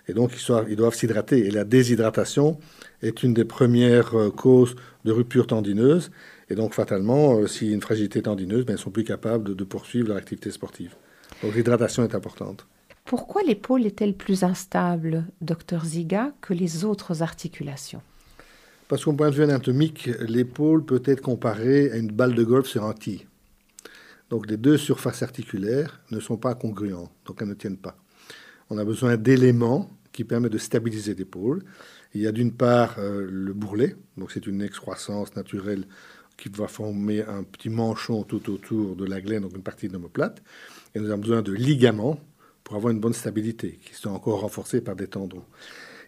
Et 0.09 0.13
donc, 0.13 0.33
ils, 0.69 0.75
doivent 0.75 0.95
s'hydrater. 0.97 1.47
Et 1.47 1.53
la 1.53 1.63
déshydratation 1.63 2.59
est 3.01 3.23
une 3.23 3.33
des 3.33 3.45
premières 3.45 4.19
euh, 4.19 4.31
causes 4.31 4.75
de 5.05 5.13
rupture 5.13 5.47
tendineuse. 5.47 6.11
Et 6.51 6.57
donc, 6.57 6.75
fatalement, 6.75 7.37
euh, 7.37 7.47
s'il 7.47 7.69
y 7.69 7.71
a 7.71 7.75
une 7.75 7.81
fragilité 7.81 8.23
tendineuse, 8.23 8.67
ben, 8.67 8.75
ils 8.77 8.81
sont 8.81 8.91
plus 8.91 9.05
capables 9.05 9.55
de, 9.55 9.65
poursuivre 9.65 10.09
leur 10.09 10.17
activité 10.17 10.51
sportive. 10.51 10.97
Donc, 11.45 11.55
l'hydratation 11.55 12.03
est 12.03 12.17
importante. 12.17 12.67
Pourquoi 13.05 13.43
l'épaule 13.45 13.87
est-elle 13.87 14.15
plus 14.15 14.43
instable, 14.43 15.27
docteur 15.43 15.85
Ziga, 15.85 16.33
que 16.41 16.55
les 16.55 16.85
autres 16.85 17.23
articulations? 17.23 18.03
Parce 18.89 19.05
qu'au 19.05 19.13
point 19.13 19.31
de 19.31 19.37
vue 19.37 19.45
anatomique, 19.45 20.11
l'épaule 20.27 20.85
peut 20.85 21.03
être 21.05 21.21
comparée 21.21 21.93
à 21.93 21.99
une 21.99 22.11
balle 22.11 22.35
de 22.35 22.43
golf 22.43 22.67
sur 22.67 22.83
un 22.83 22.95
tee. 22.95 23.27
Donc 24.33 24.51
les 24.51 24.57
deux 24.57 24.79
surfaces 24.79 25.23
articulaires 25.23 26.01
ne 26.11 26.19
sont 26.19 26.39
pas 26.39 26.57
congruentes, 26.57 27.13
donc 27.25 27.41
elles 27.41 27.49
ne 27.49 27.55
tiennent 27.55 27.77
pas 27.77 27.97
on 28.73 28.79
a 28.79 28.85
besoin 28.85 29.17
d'éléments 29.17 29.91
qui 30.13 30.25
permettent 30.25 30.53
de 30.53 30.59
stabiliser 30.59 31.15
l'épaule. 31.15 31.63
Il 32.15 32.23
y 32.23 32.27
a 32.27 32.33
d'une 32.33 32.53
part 32.53 32.97
euh, 32.99 33.27
le 33.31 33.53
bourrelet, 33.53 33.97
donc 34.17 34.33
c'est 34.33 34.47
une 34.47 34.63
excroissance 34.63 35.37
naturelle 35.37 35.85
qui 36.39 36.49
va 36.49 36.69
former 36.69 37.23
un 37.23 37.45
petit 37.45 37.69
manchon 37.69 38.25
tout 38.25 38.51
autour 38.51 38.97
de 38.97 39.05
la 39.05 39.21
glaine, 39.21 39.43
donc 39.43 39.55
une 39.55 39.63
partie 39.63 39.89
de 39.89 39.93
l'omoplate. 39.93 40.43
Et 40.95 41.01
nous 41.01 41.11
avons 41.11 41.21
besoin 41.21 41.43
de 41.43 41.53
ligaments 41.53 42.19
pour 42.65 42.77
avoir 42.77 42.93
une 42.93 43.01
bonne 43.01 43.13
stabilité, 43.13 43.79
qui 43.85 43.95
sont 43.95 44.11
encore 44.11 44.41
renforcés 44.41 44.81
par 44.81 44.97
des 44.97 45.07
tendons. 45.07 45.45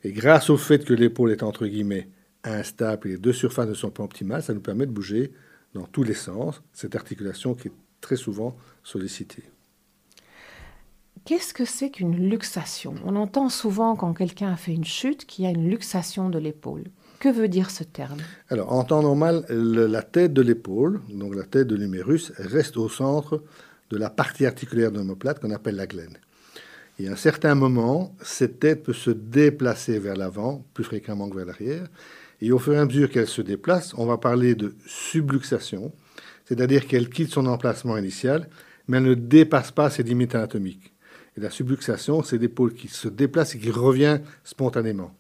Et 0.03 0.13
grâce 0.13 0.49
au 0.49 0.57
fait 0.57 0.85
que 0.85 0.95
l'épaule 0.95 1.33
est 1.33 1.43
entre 1.43 1.67
guillemets 1.67 2.09
instable 2.45 3.09
et 3.09 3.13
les 3.13 3.19
deux 3.19 3.33
surfaces 3.33 3.69
ne 3.69 3.75
sont 3.75 3.91
pas 3.91 4.03
optimales, 4.03 4.43
ça 4.43 4.55
nous 4.55 4.61
permet 4.61 4.87
de 4.87 4.93
bouger 4.93 5.33
dans 5.75 5.85
tous 5.85 6.03
les 6.03 6.15
sens, 6.15 6.63
cette 6.73 6.95
articulation 6.95 7.55
qui 7.55 7.69
est 7.69 7.73
très 8.05 8.17
souvent 8.17 8.55
sollicitée. 8.83 9.43
Qu'est-ce 11.25 11.55
que 11.55 11.65
c'est 11.65 11.89
qu'une 11.89 12.29
luxation? 12.29 12.95
On 13.07 13.17
entend 13.17 13.49
souvent 13.49 13.97
quand 13.97 14.13
quelqu'un 14.13 14.53
a 14.53 14.57
fait 14.57 14.75
une 14.75 14.85
chute 14.85 15.25
qu'il 15.25 15.47
y 15.47 15.49
a 15.49 15.51
une 15.51 15.71
luxation 15.71 16.29
de 16.29 16.39
l'épaule. 16.39 16.85
Que 17.19 17.31
veut 17.31 17.49
dire 17.49 17.71
ce 17.71 17.83
terme? 17.83 18.19
Alors, 18.51 18.71
en 18.75 18.85
temps 18.85 19.01
normal, 19.01 19.47
la 19.49 20.03
tête 20.03 20.35
de 20.35 20.43
l'épaule, 20.43 21.01
donc 21.09 21.35
la 21.35 21.45
tête 21.45 21.67
de 21.67 21.77
l'humérus, 21.77 22.31
reste 22.37 22.77
au 22.77 22.91
centre 22.91 23.43
de 23.89 23.97
la 23.97 24.11
partie 24.11 24.45
articulaire 24.45 24.93
de 24.93 24.99
l'omoplate 24.99 25.41
qu'on 25.41 25.51
appelle 25.51 25.77
la 25.77 25.87
glaine. 25.87 26.19
Et 26.99 27.09
à 27.09 27.13
un 27.13 27.17
certain 27.17 27.55
moment, 27.55 28.15
cette 28.23 28.61
tête 28.61 28.83
peut 28.83 28.93
se 28.93 29.11
déplacer 29.11 29.99
vers 29.99 30.17
l'avant, 30.17 30.63
plus 30.75 30.85
fréquemment 30.85 31.31
que 31.31 31.37
vers 31.37 31.47
l'arrière. 31.47 31.87
Et 32.43 32.53
au 32.53 32.59
fur 32.59 32.75
et 32.75 32.79
à 32.79 32.85
mesure 32.85 33.09
qu'elle 33.09 33.27
se 33.27 33.41
déplace, 33.41 33.95
on 33.97 34.05
va 34.05 34.19
parler 34.19 34.55
de 34.55 34.75
subluxation, 34.87 35.91
c'est-à-dire 36.45 36.87
qu'elle 36.87 37.09
quitte 37.09 37.31
son 37.31 37.47
emplacement 37.47 37.97
initial, 37.97 38.49
mais 38.87 38.99
elle 38.99 39.05
ne 39.05 39.15
dépasse 39.15 39.71
pas 39.71 39.91
ses 39.91 40.03
limites 40.03 40.35
anatomiques. 40.35 40.93
Et 41.37 41.41
la 41.41 41.51
subluxation, 41.51 42.23
c'est 42.23 42.39
l'épaule 42.39 42.75
qui 42.75 42.89
se 42.89 43.09
déplace 43.09 43.55
et 43.55 43.59
qui 43.59 43.71
revient 43.71 44.21
spontanément. 44.45 45.15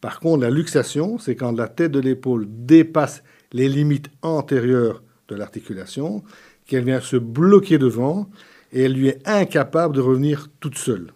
Par 0.00 0.18
contre, 0.18 0.42
la 0.42 0.50
luxation, 0.50 1.18
c'est 1.18 1.36
quand 1.36 1.52
la 1.52 1.68
tête 1.68 1.92
de 1.92 2.00
l'épaule 2.00 2.46
dépasse 2.48 3.22
les 3.52 3.68
limites 3.68 4.08
antérieures 4.22 5.02
de 5.28 5.36
l'articulation, 5.36 6.22
qu'elle 6.66 6.84
vient 6.84 7.00
se 7.00 7.16
bloquer 7.16 7.78
devant 7.78 8.30
et 8.72 8.84
elle 8.84 8.94
lui 8.94 9.08
est 9.08 9.28
incapable 9.28 9.94
de 9.94 10.00
revenir 10.00 10.48
toute 10.60 10.78
seule. 10.78 11.12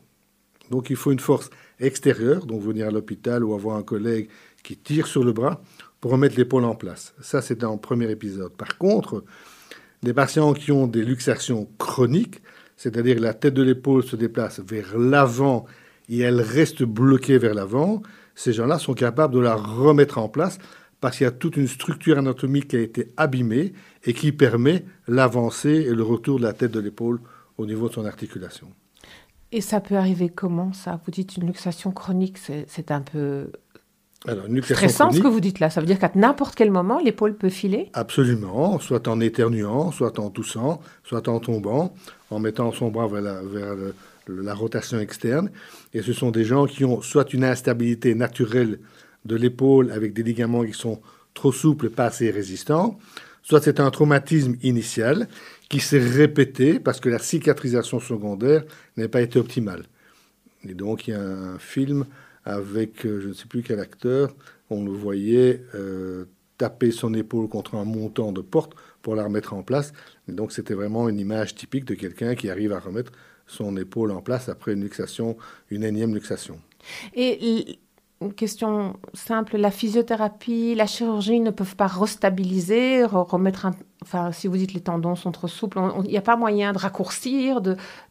Donc 0.71 0.91
il 0.91 0.97
faut 0.97 1.12
une 1.12 1.21
force 1.21 1.50
extérieure, 1.81 2.47
donc 2.47 2.62
venir 2.62 2.88
à 2.88 2.91
l'hôpital 2.91 3.45
ou 3.45 3.55
avoir 3.55 3.76
un 3.76 3.83
collègue 3.83 4.29
qui 4.62 4.76
tire 4.76 5.07
sur 5.07 5.25
le 5.25 5.33
bras 5.33 5.62
remettre 6.07 6.37
l'épaule 6.37 6.65
en 6.65 6.75
place. 6.75 7.15
Ça, 7.21 7.43
c'est 7.43 7.59
dans 7.59 7.73
le 7.73 7.79
premier 7.79 8.11
épisode. 8.11 8.53
Par 8.53 8.79
contre, 8.79 9.25
les 10.03 10.13
patients 10.13 10.53
qui 10.53 10.73
ont 10.73 10.87
des 10.87 11.05
luxations 11.05 11.69
chroniques, 11.79 12.41
c'est-à-dire 12.77 13.19
la 13.21 13.35
tête 13.35 13.55
de 13.55 13.63
l'épaule 13.63 14.05
se 14.05 14.17
déplace 14.17 14.61
vers 14.61 14.99
l'avant 14.99 15.67
et 16.09 16.21
elle 16.21 16.41
reste 16.41 16.83
bloquée 16.83 17.39
vers 17.39 17.55
l'avant, 17.55 18.03
ces 18.35 18.53
gens-là 18.53 18.79
sont 18.79 18.95
capables 18.95 19.35
de 19.35 19.41
la 19.41 19.55
remettre 19.55 20.19
en 20.19 20.29
place 20.29 20.59
parce 21.01 21.17
qu'il 21.17 21.25
y 21.25 21.29
a 21.29 21.33
toute 21.33 21.57
une 21.57 21.69
structure 21.69 22.19
anatomique 22.19 22.69
qui 22.69 22.77
a 22.77 22.81
été 22.81 23.13
abîmée 23.17 23.73
et 24.05 24.13
qui 24.13 24.33
permet 24.33 24.85
l'avancée 25.09 25.87
et 25.89 25.95
le 25.95 26.03
retour 26.03 26.39
de 26.39 26.45
la 26.45 26.53
tête 26.53 26.73
de 26.73 26.81
l'épaule 26.81 27.21
au 27.59 27.67
niveau 27.67 27.89
de 27.89 27.95
son 27.95 28.05
articulation. 28.05 28.69
Et 29.53 29.61
ça 29.61 29.81
peut 29.81 29.97
arriver 29.97 30.29
comment 30.29 30.73
ça? 30.73 31.01
Vous 31.05 31.11
dites 31.11 31.37
une 31.37 31.47
luxation 31.47 31.93
chronique, 31.93 32.39
c'est 32.39 32.91
un 32.91 33.01
peu 33.01 33.51
alors, 34.26 34.45
stressant 34.62 35.11
ce 35.11 35.21
que 35.21 35.28
vous 35.28 35.40
dites 35.40 35.61
là. 35.61 35.71
Ça 35.71 35.80
veut 35.80 35.87
dire 35.87 35.99
qu'à 35.99 36.11
n'importe 36.14 36.54
quel 36.54 36.71
moment, 36.71 36.99
l'épaule 36.99 37.35
peut 37.35 37.49
filer? 37.49 37.90
Absolument, 37.92 38.78
soit 38.78 39.06
en 39.09 39.21
éternuant, 39.21 39.92
soit 39.92 40.18
en 40.18 40.30
toussant, 40.30 40.80
soit 41.04 41.28
en 41.28 41.38
tombant, 41.38 41.95
en 42.30 42.38
mettant 42.38 42.73
son 42.73 42.88
bras 42.88 43.06
vers 43.06 43.23
la, 44.28 44.54
rotation 44.54 44.99
externe. 44.99 45.50
Et 45.95 46.02
ce 46.02 46.12
sont 46.12 46.30
des 46.30 46.45
gens 46.45 46.66
qui 46.66 46.85
ont 46.85 47.02
soit 47.02 47.33
une 47.33 47.45
instabilité 47.45 48.14
naturelle 48.14 48.80
de 49.25 49.37
l'épaule 49.37 49.92
avec 49.92 50.12
des 50.12 50.23
ligaments 50.23 50.64
qui 50.64 50.73
sont 50.73 51.00
trop 51.35 51.52
souples, 51.52 51.90
pas 51.90 52.06
assez 52.06 52.30
résistants, 52.30 52.99
soit 53.42 53.61
c'est 53.61 53.78
un 53.78 53.90
traumatisme 53.90 54.56
initial 54.62 55.28
qui 55.68 55.80
s'est 55.80 56.00
répété 56.00 56.80
parce 56.80 57.00
que 57.00 57.09
la 57.09 57.18
cicatrisation 57.18 58.00
secondaire 58.00 58.64
n'a 58.97 59.09
pas 59.09 59.21
été 59.21 59.38
optimale. 59.38 59.85
Et 60.68 60.75
donc 60.75 61.06
il 61.06 61.12
y 61.12 61.14
a 61.14 61.21
un 61.21 61.59
film 61.59 62.06
avec 62.47 63.05
euh, 63.05 63.21
je 63.21 63.29
ne 63.29 63.33
sais 63.35 63.47
plus 63.47 63.62
quel 63.62 63.81
acteur, 63.81 64.35
on 64.71 64.85
le 64.85 64.93
voyait 64.93 65.62
euh, 65.75 66.25
taper 66.57 66.91
son 66.93 67.12
épaule 67.12 67.49
contre 67.49 67.75
un 67.75 67.85
montant 67.85 68.33
de 68.33 68.41
porte 68.41 68.73
pour 69.03 69.15
la 69.17 69.25
remettre 69.25 69.53
en 69.53 69.62
place. 69.62 69.93
Et 70.29 70.33
donc 70.33 70.53
c'était 70.53 70.75
vraiment 70.75 71.09
une 71.09 71.19
image 71.19 71.55
typique 71.55 71.85
de 71.85 71.95
quelqu'un 71.95 72.35
qui 72.35 72.49
arrive 72.49 72.73
à 72.73 72.79
remettre 72.79 73.12
son 73.47 73.76
épaule 73.76 74.12
en 74.12 74.23
place 74.23 74.49
après 74.49 74.73
une 74.73 74.83
luxation, 74.83 75.37
une 75.71 75.85
énième 75.85 76.15
luxation. 76.15 76.59
Et 77.15 77.79
une 78.20 78.32
question 78.32 78.99
simple, 79.12 79.56
la 79.56 79.70
physiothérapie, 79.70 80.75
la 80.75 80.87
chirurgie 80.87 81.40
ne 81.40 81.50
peuvent 81.50 81.76
pas 81.76 81.87
restabiliser, 81.87 83.04
remettre 83.04 83.66
un... 83.66 83.73
Enfin, 84.02 84.32
si 84.32 84.46
vous 84.46 84.56
dites 84.56 84.73
les 84.73 84.80
tendons 84.80 85.16
sont 85.16 85.32
trop 85.32 85.49
souples, 85.49 85.78
il 86.04 86.11
n'y 86.11 86.16
a 86.16 86.23
pas 86.23 86.37
moyen 86.37 86.73
de 86.73 86.78
raccourcir, 86.78 87.61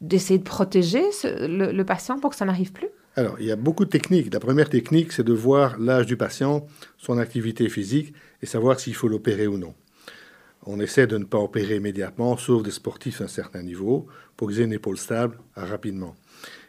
d'essayer 0.01 0.37
de, 0.37 0.43
protéger 0.43 1.03
le 1.23 1.83
patient 1.83 2.19
pour 2.19 2.31
que 2.31 2.35
ça 2.35 2.45
n'arrive 2.45 2.71
plus? 2.71 2.89
Alors, 3.17 3.37
il 3.39 3.45
y 3.45 3.51
a 3.51 3.55
beaucoup 3.55 3.85
de 3.85 3.89
techniques. 3.89 4.33
La 4.33 4.41
première 4.41 4.69
technique, 4.69 5.13
c'est 5.13 5.23
de 5.23 5.31
voir 5.31 5.79
l'âge 5.79 6.05
du 6.05 6.17
patient, 6.17 6.65
son 6.97 7.17
activité 7.17 7.69
physique 7.69 8.13
et 8.41 8.45
savoir 8.45 8.77
s'il 8.79 8.93
faut 8.93 9.07
l'opérer 9.07 9.47
ou 9.47 9.57
non. 9.57 9.73
on 10.65 10.79
essaie 10.79 11.07
de 11.07 11.17
ne 11.17 11.23
pas 11.23 11.37
opérer 11.37 11.77
immédiatement, 11.77 12.35
sauf 12.35 12.61
des 12.61 12.71
sportifs 12.71 13.21
à 13.21 13.25
un 13.25 13.27
certain 13.27 13.63
niveau, 13.63 14.07
pour 14.35 14.49
qu'ils 14.49 14.59
aient 14.59 14.65
une 14.65 14.73
épaule 14.73 14.97
stable 14.97 15.37
rapidement. 15.55 16.15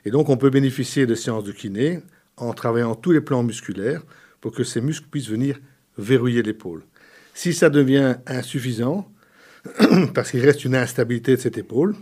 Et 0.04 0.10
donc, 0.10 0.28
on 0.28 0.36
peut 0.36 0.50
bénéficier 0.50 1.04
de 1.04 1.16
séances 1.16 1.44
de 1.44 1.52
kiné 1.52 2.00
en 2.36 2.52
travaillant 2.52 2.94
tous 2.94 3.12
les 3.12 3.20
plans 3.20 3.42
musculaires 3.42 4.02
pour 4.40 4.52
que 4.52 4.64
ces 4.64 4.80
muscles 4.80 5.08
puissent 5.10 5.28
venir 5.28 5.58
verrouiller 5.98 6.42
l'épaule. 6.42 6.84
Si 7.34 7.52
ça 7.52 7.70
devient 7.70 8.16
insuffisant, 8.26 9.10
parce 10.14 10.30
qu'il 10.30 10.40
reste 10.40 10.64
une 10.64 10.74
instabilité 10.74 11.36
de 11.36 11.40
cette 11.40 11.58
épaule, 11.58 11.96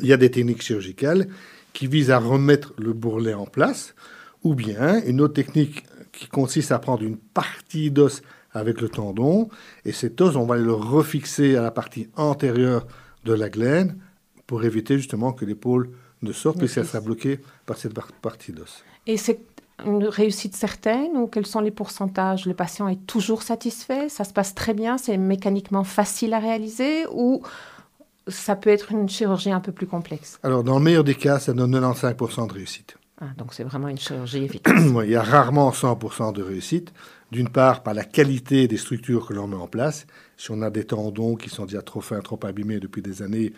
il 0.00 0.06
y 0.06 0.12
a 0.12 0.16
des 0.16 0.30
techniques 0.30 0.62
chirurgicales 0.62 1.28
qui 1.72 1.86
visent 1.86 2.10
à 2.10 2.18
remettre 2.18 2.74
le 2.78 2.92
bourrelet 2.92 3.34
en 3.34 3.46
place, 3.46 3.94
ou 4.42 4.54
bien 4.54 5.02
une 5.04 5.20
autre 5.20 5.34
technique 5.34 5.84
qui 6.12 6.28
consiste 6.28 6.72
à 6.72 6.78
prendre 6.78 7.02
une 7.02 7.16
partie 7.16 7.90
d'os 7.90 8.22
avec 8.52 8.80
le 8.80 8.88
tendon, 8.88 9.48
et 9.84 9.92
cet 9.92 10.20
os, 10.20 10.34
on 10.36 10.46
va 10.46 10.56
le 10.56 10.72
refixer 10.72 11.56
à 11.56 11.62
la 11.62 11.70
partie 11.70 12.08
antérieure 12.16 12.86
de 13.24 13.32
la 13.32 13.48
glène 13.48 13.98
pour 14.46 14.64
éviter 14.64 14.96
justement 14.96 15.32
que 15.32 15.44
l'épaule 15.44 15.90
ne 16.22 16.32
sorte, 16.32 16.58
puisqu'elle 16.58 16.86
sera 16.86 17.00
bloquée 17.00 17.38
par 17.66 17.76
cette 17.76 17.94
partie 18.20 18.52
d'os. 18.52 18.84
Et 19.06 19.16
c'est 19.16 19.49
une 19.86 20.04
réussite 20.04 20.56
certaine 20.56 21.16
ou 21.16 21.26
quels 21.26 21.46
sont 21.46 21.60
les 21.60 21.70
pourcentages? 21.70 22.46
Le 22.46 22.54
patient 22.54 22.88
est 22.88 23.06
toujours 23.06 23.42
satisfait? 23.42 24.08
Ça 24.08 24.24
se 24.24 24.32
passe 24.32 24.54
très 24.54 24.74
bien? 24.74 24.98
C'est 24.98 25.16
mécaniquement 25.16 25.84
facile 25.84 26.34
à 26.34 26.38
réaliser? 26.38 27.06
Ou 27.12 27.42
ça 28.28 28.56
peut 28.56 28.70
être 28.70 28.92
une 28.92 29.08
chirurgie 29.08 29.50
un 29.50 29.60
peu 29.60 29.72
plus 29.72 29.86
complexe? 29.86 30.38
Alors, 30.42 30.62
dans 30.62 30.78
le 30.78 30.84
meilleur 30.84 31.04
des 31.04 31.14
cas, 31.14 31.38
ça 31.38 31.52
donne 31.52 31.74
95% 31.74 32.48
de 32.48 32.52
réussite. 32.52 32.96
Ah, 33.22 33.26
donc 33.36 33.52
c'est 33.52 33.64
vraiment 33.64 33.88
une 33.88 33.98
chirurgie 33.98 34.44
efficace. 34.44 34.82
il 35.04 35.10
y 35.10 35.16
a 35.16 35.22
rarement 35.22 35.70
100% 35.70 36.32
de 36.32 36.42
réussite. 36.42 36.92
D'une 37.30 37.48
part, 37.48 37.82
par 37.82 37.94
la 37.94 38.04
qualité 38.04 38.66
des 38.66 38.76
structures 38.76 39.26
que 39.26 39.34
l'on 39.34 39.46
met 39.46 39.56
en 39.56 39.68
place. 39.68 40.06
Si 40.36 40.50
on 40.50 40.62
a 40.62 40.70
des 40.70 40.84
tendons 40.84 41.36
qui 41.36 41.48
sont 41.48 41.66
déjà 41.66 41.82
trop 41.82 42.00
fins, 42.00 42.20
trop 42.20 42.40
abîmés 42.44 42.80
depuis 42.80 43.02
des 43.02 43.22
années, 43.22 43.52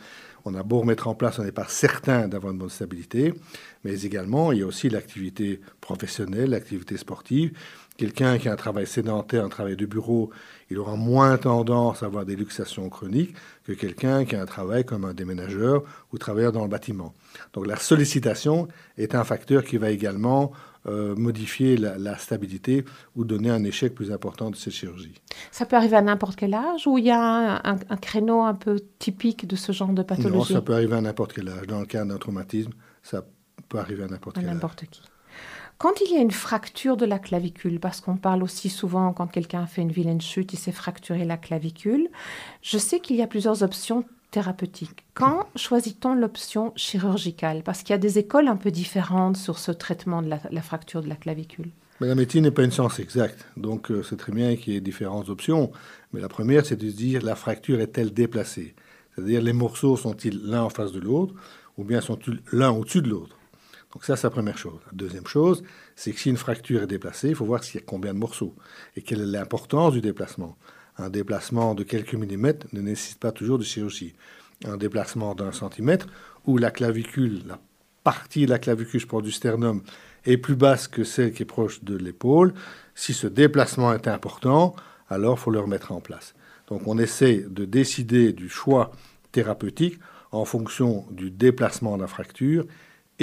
on 0.44 0.54
a 0.54 0.62
beau 0.62 0.80
remettre 0.80 1.06
en 1.06 1.14
place, 1.14 1.38
on 1.38 1.44
n'est 1.44 1.52
pas 1.52 1.68
certain 1.68 2.28
d'avoir 2.28 2.52
une 2.52 2.58
bonne 2.58 2.68
stabilité. 2.68 3.32
Mais 3.84 4.02
également, 4.02 4.52
il 4.52 4.58
y 4.58 4.62
a 4.62 4.66
aussi 4.66 4.90
l'activité 4.90 5.60
professionnelle, 5.80 6.50
l'activité 6.50 6.96
sportive. 6.96 7.52
Quelqu'un 8.02 8.36
qui 8.36 8.48
a 8.48 8.52
un 8.52 8.56
travail 8.56 8.84
sédentaire, 8.84 9.44
un 9.44 9.48
travail 9.48 9.76
de 9.76 9.86
bureau, 9.86 10.32
il 10.70 10.78
aura 10.80 10.96
moins 10.96 11.38
tendance 11.38 12.02
à 12.02 12.06
avoir 12.06 12.24
des 12.24 12.34
luxations 12.34 12.88
chroniques 12.88 13.32
que 13.62 13.70
quelqu'un 13.70 14.24
qui 14.24 14.34
a 14.34 14.42
un 14.42 14.44
travail 14.44 14.84
comme 14.84 15.04
un 15.04 15.14
déménageur 15.14 15.84
ou 16.12 16.18
travailleur 16.18 16.50
dans 16.50 16.62
le 16.62 16.68
bâtiment. 16.68 17.14
Donc 17.52 17.68
la 17.68 17.76
sollicitation 17.76 18.66
est 18.98 19.14
un 19.14 19.22
facteur 19.22 19.62
qui 19.62 19.76
va 19.76 19.90
également 19.90 20.50
euh, 20.88 21.14
modifier 21.14 21.76
la, 21.76 22.18
stabilité 22.18 22.84
ou 23.14 23.24
donner 23.24 23.50
un 23.50 23.62
échec 23.62 23.94
plus 23.94 24.10
important 24.10 24.50
de 24.50 24.56
cette 24.56 24.72
chirurgie. 24.72 25.14
Ça 25.52 25.64
peut 25.64 25.76
arriver 25.76 25.96
à 25.96 26.02
n'importe 26.02 26.34
quel 26.34 26.54
âge 26.54 26.88
ou 26.88 26.98
il 26.98 27.04
y 27.04 27.12
a 27.12 27.62
un, 27.64 27.96
créneau 27.98 28.42
un 28.42 28.54
peu 28.54 28.80
typique 28.98 29.46
de 29.46 29.54
ce 29.54 29.70
genre 29.70 29.92
de 29.92 30.02
pathologie 30.02 30.38
Non, 30.38 30.44
ça 30.56 30.60
peut 30.60 30.74
arriver 30.74 30.96
à 30.96 31.00
n'importe 31.00 31.34
quel 31.34 31.48
âge. 31.48 31.68
Dans 31.68 31.78
le 31.78 31.86
cas 31.86 32.04
d'un 32.04 32.18
traumatisme, 32.18 32.72
ça 33.00 33.24
peut 33.68 33.78
arriver 33.78 34.02
à 34.02 34.08
n'importe 34.08 34.34
quel 34.34 34.48
âge. 34.48 34.54
n'importe 34.54 34.86
qui. 34.90 35.02
Quand 35.82 36.00
il 36.00 36.12
y 36.12 36.16
a 36.16 36.20
une 36.20 36.30
fracture 36.30 36.96
de 36.96 37.04
la 37.04 37.18
clavicule, 37.18 37.80
parce 37.80 38.00
qu'on 38.00 38.16
parle 38.16 38.44
aussi 38.44 38.68
souvent 38.68 39.12
quand 39.12 39.26
quelqu'un 39.26 39.66
fait 39.66 39.82
une 39.82 39.90
vilaine 39.90 40.20
chute, 40.20 40.52
il 40.52 40.56
s'est 40.56 40.70
fracturé 40.70 41.24
la 41.24 41.36
clavicule, 41.36 42.08
je 42.62 42.78
sais 42.78 43.00
qu'il 43.00 43.16
y 43.16 43.22
a 43.22 43.26
plusieurs 43.26 43.64
options 43.64 44.04
thérapeutique. 44.30 45.04
Quand 45.14 45.48
choisit-on 45.56 46.14
l'option 46.14 46.72
chirurgicale? 46.76 47.64
Parce 47.64 47.82
qu'il 47.82 47.90
y 47.90 47.94
a 47.94 47.98
des 47.98 48.20
écoles 48.20 48.46
un 48.46 48.54
peu 48.54 48.70
différentes 48.70 49.36
sur 49.36 49.58
ce 49.58 49.72
traitement 49.72 50.22
de 50.22 50.28
la, 50.28 50.62
fracture 50.62 51.02
de 51.02 51.08
la 51.08 51.16
clavicule. 51.16 51.70
Mais 52.00 52.06
la 52.06 52.14
médecine 52.14 52.44
n'est 52.44 52.52
pas 52.52 52.62
une 52.62 52.70
science 52.70 53.00
exacte, 53.00 53.44
donc 53.56 53.90
euh, 53.90 54.04
c'est 54.04 54.16
très 54.16 54.30
bien 54.30 54.54
qu'il 54.54 54.74
y 54.74 54.76
ait 54.76 54.80
différentes 54.80 55.30
options. 55.30 55.72
Mais 56.12 56.20
la 56.20 56.28
première, 56.28 56.64
c'est 56.64 56.76
de 56.76 56.88
se 56.88 56.94
dire 56.94 57.22
la 57.22 57.34
fracture 57.34 57.80
est-elle 57.80 58.14
déplacée? 58.14 58.76
C'est-à-dire 59.16 59.42
les 59.42 59.52
morceaux 59.52 59.96
sont-ils 59.96 60.40
l'un 60.44 60.62
en 60.62 60.70
face 60.70 60.92
de 60.92 61.00
l'autre 61.00 61.34
ou 61.76 61.82
bien 61.82 62.00
sont-ils 62.00 62.40
l'un 62.52 62.70
au-dessus 62.70 63.02
de 63.02 63.08
l'autre? 63.08 63.36
Donc 63.92 64.04
ça, 64.04 64.16
c'est 64.16 64.26
la 64.26 64.30
première 64.30 64.56
chose. 64.56 64.80
La 64.86 64.92
deuxième 64.96 65.26
chose, 65.26 65.62
c'est 65.96 66.12
que 66.12 66.18
si 66.18 66.30
une 66.30 66.38
fracture 66.38 66.82
est 66.82 66.86
déplacée, 66.86 67.28
il 67.28 67.34
faut 67.34 67.44
voir 67.44 67.62
s'il 67.62 67.80
y 67.80 67.82
a 67.82 67.86
combien 67.86 68.14
de 68.14 68.18
morceaux 68.18 68.54
et 68.96 69.02
quelle 69.02 69.20
est 69.20 69.26
l'importance 69.26 69.92
du 69.92 70.00
déplacement. 70.00 70.56
Un 70.96 71.10
déplacement 71.10 71.74
de 71.74 71.82
quelques 71.82 72.14
millimètres 72.14 72.66
ne 72.72 72.80
nécessite 72.80 73.18
pas 73.18 73.32
toujours 73.32 73.58
de 73.58 73.64
chirurgie. 73.64 74.14
Un 74.64 74.76
déplacement 74.76 75.34
d'un 75.34 75.52
centimètre 75.52 76.06
où 76.46 76.56
la 76.56 76.70
clavicule, 76.70 77.42
la 77.46 77.58
partie 78.02 78.46
de 78.46 78.50
la 78.50 78.58
clavicule, 78.58 79.00
je 79.00 79.20
du 79.20 79.30
sternum, 79.30 79.82
est 80.24 80.38
plus 80.38 80.56
basse 80.56 80.88
que 80.88 81.04
celle 81.04 81.32
qui 81.32 81.42
est 81.42 81.46
proche 81.46 81.84
de 81.84 81.96
l'épaule, 81.96 82.54
si 82.94 83.12
ce 83.12 83.26
déplacement 83.26 83.92
est 83.92 84.08
important, 84.08 84.74
alors 85.08 85.36
il 85.38 85.40
faut 85.40 85.50
le 85.50 85.60
remettre 85.60 85.92
en 85.92 86.00
place. 86.00 86.34
Donc 86.68 86.86
on 86.86 86.98
essaie 86.98 87.44
de 87.48 87.64
décider 87.64 88.32
du 88.32 88.48
choix 88.48 88.92
thérapeutique 89.32 89.98
en 90.30 90.44
fonction 90.44 91.06
du 91.10 91.30
déplacement 91.30 91.96
de 91.96 92.02
la 92.02 92.08
fracture 92.08 92.66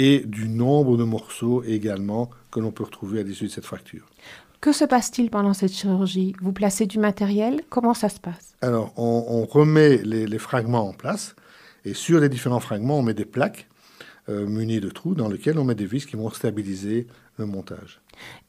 et 0.02 0.20
du 0.20 0.48
nombre 0.48 0.96
de 0.96 1.04
morceaux 1.04 1.62
également 1.62 2.30
que 2.50 2.58
l'on 2.58 2.70
peut 2.70 2.84
retrouver 2.84 3.20
à 3.20 3.22
l'issue 3.22 3.44
de 3.44 3.50
cette 3.50 3.66
fracture. 3.66 4.08
Que 4.62 4.72
se 4.72 4.86
passe-t-il 4.86 5.28
pendant 5.28 5.52
cette 5.52 5.74
chirurgie? 5.74 6.34
Vous 6.40 6.52
placez 6.52 6.86
du 6.86 6.98
matériel? 6.98 7.60
Comment 7.68 7.92
ça 7.92 8.08
se 8.08 8.18
passe? 8.18 8.54
Alors, 8.62 8.94
on, 8.96 9.44
remet 9.44 9.98
les, 9.98 10.38
fragments 10.38 10.88
en 10.88 10.94
place 10.94 11.36
et 11.84 11.92
sur 11.92 12.18
les 12.18 12.30
différents 12.30 12.60
fragments, 12.60 12.98
on 12.98 13.02
met 13.02 13.12
des 13.12 13.26
plaques 13.26 13.68
euh, 14.30 14.46
munies 14.46 14.80
de 14.80 14.88
trous 14.88 15.14
dans 15.14 15.28
lesquels 15.28 15.58
on 15.58 15.64
met 15.64 15.74
des 15.74 15.84
vis 15.84 16.06
qui 16.06 16.16
vont 16.16 16.30
stabiliser 16.30 17.06
le 17.36 17.44
montage. 17.44 18.00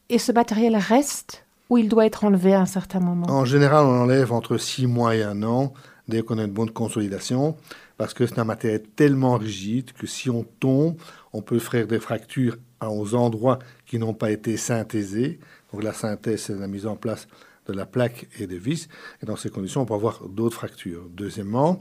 Et 0.08 0.16
ce 0.16 0.32
matériel 0.32 0.74
reste 0.74 1.44
ou 1.68 1.76
il 1.76 1.90
doit 1.90 2.06
être 2.06 2.24
enlevé 2.24 2.54
à 2.54 2.62
un 2.62 2.66
certain 2.66 3.00
moment? 3.00 3.26
En 3.28 3.44
général, 3.44 3.84
on 3.84 4.00
enlève 4.00 4.32
entre 4.32 4.56
six 4.56 4.86
mois 4.86 5.16
et 5.16 5.22
un 5.22 5.42
an 5.42 5.74
dès 6.08 6.22
qu'on 6.22 6.38
a 6.38 6.44
une 6.44 6.50
bonne 6.50 6.70
consolidation 6.70 7.56
parce 7.98 8.14
que 8.14 8.26
c'est 8.26 8.38
un 8.38 8.44
matériel 8.44 8.82
tellement 8.96 9.36
rigide 9.36 9.92
que 9.92 10.06
si 10.06 10.28
on 10.28 10.44
tombe, 10.60 10.96
on 11.32 11.42
peut 11.42 11.58
faire 11.58 11.86
des 11.86 12.00
fractures 12.00 12.56
aux 12.80 13.14
endroits 13.14 13.58
qui 13.86 13.98
n'ont 13.98 14.14
pas 14.14 14.30
été 14.30 14.56
synthésés. 14.56 15.38
Donc 15.72 15.82
la 15.82 15.92
synthèse, 15.92 16.42
c'est 16.42 16.58
la 16.58 16.68
mise 16.68 16.86
en 16.86 16.96
place 16.96 17.28
de 17.66 17.72
la 17.72 17.86
plaque 17.86 18.28
et 18.38 18.46
des 18.46 18.58
vis. 18.58 18.88
Et 19.22 19.26
dans 19.26 19.36
ces 19.36 19.50
conditions, 19.50 19.82
on 19.82 19.86
peut 19.86 19.94
avoir 19.94 20.28
d'autres 20.28 20.56
fractures. 20.56 21.08
Deuxièmement, 21.10 21.80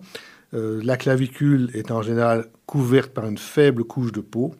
euh, 0.53 0.81
la 0.83 0.97
clavicule 0.97 1.69
est 1.73 1.91
en 1.91 2.01
général 2.01 2.47
couverte 2.65 3.13
par 3.13 3.27
une 3.27 3.37
faible 3.37 3.83
couche 3.83 4.11
de 4.11 4.21
peau. 4.21 4.53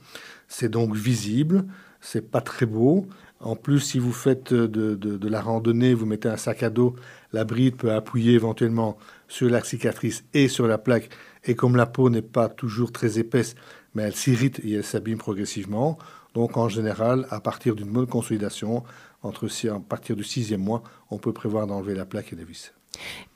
C'est 0.48 0.70
donc 0.70 0.96
visible. 0.96 1.66
C'est 2.02 2.32
pas 2.32 2.42
très 2.42 2.66
beau. 2.66 3.08
En 3.40 3.56
plus, 3.56 3.80
si 3.80 4.00
vous 4.00 4.12
faites 4.12 4.54
de, 4.54 4.96
de, 4.96 5.28
la 5.28 5.42
randonnée, 5.42 5.96
vous 5.96 6.06
mettez 6.06 6.30
un 6.30 6.38
sac 6.38 6.62
à 6.62 6.70
dos, 6.70 6.96
la 7.34 7.44
bride 7.44 7.76
peut 7.76 7.92
appuyer 7.92 8.34
éventuellement 8.34 8.98
sur 9.28 9.50
la 9.50 9.64
cicatrice 9.64 10.24
et 10.36 10.48
sur 10.48 10.68
la 10.68 10.78
plaque. 10.78 11.10
Et 11.46 11.56
comme 11.56 11.76
la 11.76 11.88
peau 11.88 12.12
n'est 12.12 12.22
pas 12.22 12.50
toujours 12.50 12.92
très 12.92 13.18
épaisse, 13.18 13.56
mais 13.94 14.04
elle 14.04 14.16
s'irrite 14.16 14.60
et 14.64 14.74
elle 14.74 14.84
s'abîme 14.84 15.18
progressivement. 15.18 15.98
Donc 16.34 16.58
en 16.58 16.70
général, 16.70 17.28
à 17.30 17.40
partir 17.40 17.76
d'une 17.76 17.92
bonne 17.92 18.08
consolidation, 18.08 18.84
entre, 19.24 19.48
à 19.68 19.80
partir 19.80 20.16
du 20.16 20.24
sixième 20.24 20.62
mois, 20.62 20.84
on 21.10 21.18
peut 21.18 21.34
prévoir 21.34 21.68
d'enlever 21.68 21.96
la 21.96 22.06
plaque 22.06 22.34
et 22.34 22.36
les 22.36 22.46
vis. 22.46 22.72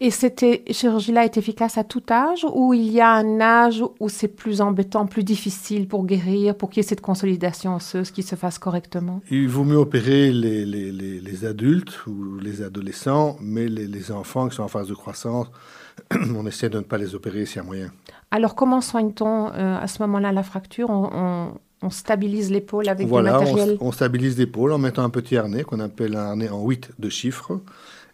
Et 0.01 0.11
cette 0.11 0.45
chirurgie-là 0.69 1.23
est 1.23 1.37
efficace 1.37 1.77
à 1.77 1.83
tout 1.83 2.03
âge 2.11 2.45
ou 2.53 2.73
il 2.73 2.91
y 2.91 2.99
a 2.99 3.09
un 3.09 3.39
âge 3.39 3.83
où 3.99 4.09
c'est 4.09 4.27
plus 4.27 4.59
embêtant, 4.59 5.05
plus 5.05 5.23
difficile 5.23 5.87
pour 5.87 6.05
guérir, 6.05 6.55
pour 6.55 6.69
qu'il 6.69 6.83
y 6.83 6.85
ait 6.85 6.87
cette 6.87 7.01
consolidation 7.01 7.75
osseuse 7.75 8.11
qui 8.11 8.21
se 8.21 8.35
fasse 8.35 8.59
correctement? 8.59 9.21
Il 9.31 9.47
vaut 9.47 9.63
mieux 9.63 9.77
opérer 9.77 10.31
les, 10.31 10.65
les, 10.65 10.91
les, 10.91 11.45
adultes 11.45 12.05
ou 12.05 12.37
les 12.39 12.61
adolescents, 12.61 13.37
mais 13.39 13.67
les, 13.67 14.11
enfants 14.11 14.49
qui 14.49 14.55
sont 14.57 14.63
en 14.63 14.67
phase 14.67 14.89
de 14.89 14.93
croissance, 14.93 15.47
on 16.35 16.45
essaie 16.45 16.69
de 16.69 16.77
ne 16.77 16.83
pas 16.83 16.97
les 16.97 17.15
opérer 17.15 17.45
s'il 17.45 17.57
y 17.57 17.59
a 17.59 17.63
moyen. 17.63 17.91
Alors 18.31 18.55
comment 18.55 18.81
soigne-t-on 18.81 19.51
euh, 19.53 19.79
à 19.79 19.87
ce 19.87 20.01
moment-là 20.03 20.31
la 20.31 20.43
fracture? 20.43 20.89
On, 20.89 21.53
on, 21.81 21.89
stabilise 21.89 22.49
l'épaule 22.49 22.89
avec 22.89 23.05
du 23.05 23.13
matériel 23.13 23.77
on, 23.79 23.89
on 23.89 23.91
stabilise 23.91 24.39
l'épaule 24.39 24.71
en 24.71 24.79
mettant 24.79 25.03
un 25.03 25.11
petit 25.11 25.37
harnais 25.37 25.63
qu'on 25.63 25.79
appelle 25.79 26.15
un 26.15 26.29
harnais 26.29 26.49
en 26.49 26.65
8 26.65 26.93
de 26.97 27.09
chiffres. 27.09 27.59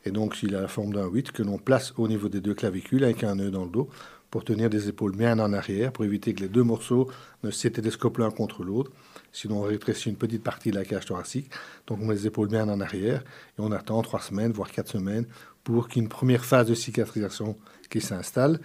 Et 0.04 0.12
donc, 0.12 0.41
il 0.44 0.56
a 0.56 0.62
la 0.62 0.67
forme 0.67 0.94
d'un 0.94 1.06
8 1.06 1.32
que 1.32 1.44
l'on 1.44 1.58
place 1.58 1.94
au 1.98 2.08
niveau 2.08 2.28
des 2.28 2.41
deux 2.41 2.54
clavicules 2.54 3.04
avec 3.04 3.24
un 3.24 3.36
nœud 3.36 3.52
dans 3.52 3.63
le 3.63 3.70
dos 3.70 3.88
pour 4.30 4.44
tenir 4.44 4.70
des 4.70 4.88
épaules 4.88 5.15
bien 5.15 5.38
en 5.39 5.54
arrière, 5.54 5.91
pour 5.91 6.06
éviter 6.06 6.34
que 6.34 6.41
les 6.41 6.48
deux 6.48 6.63
morceaux 6.63 7.10
ne 7.44 7.52
s'étélescopent 7.52 8.17
l'un 8.17 8.32
contre 8.32 8.63
l'autre. 8.63 8.91
Sinon, 9.32 9.60
on 9.60 9.63
rétrécit 9.63 10.10
une 10.10 10.17
petite 10.17 10.44
partie 10.44 10.72
de 10.72 10.76
la 10.76 10.86
cage 10.86 11.06
thoracique. 11.06 11.50
Donc, 11.88 12.00
on 12.02 12.06
met 12.06 12.15
les 12.15 12.28
épaules 12.28 12.50
bien 12.50 12.67
en 12.70 12.80
arrière 12.82 13.22
et 13.58 13.62
on 13.62 13.72
attend 13.72 14.02
trois 14.02 14.22
semaines, 14.22 14.52
voire 14.52 14.72
quatre 14.72 14.89
semaines, 14.89 15.26
pour 15.63 15.88
qu'une 15.88 16.10
première 16.10 16.44
phase 16.44 16.67
de 16.67 16.76
cicatrisation 16.76 17.58
qui 17.89 18.02
s'installe. 18.02 18.60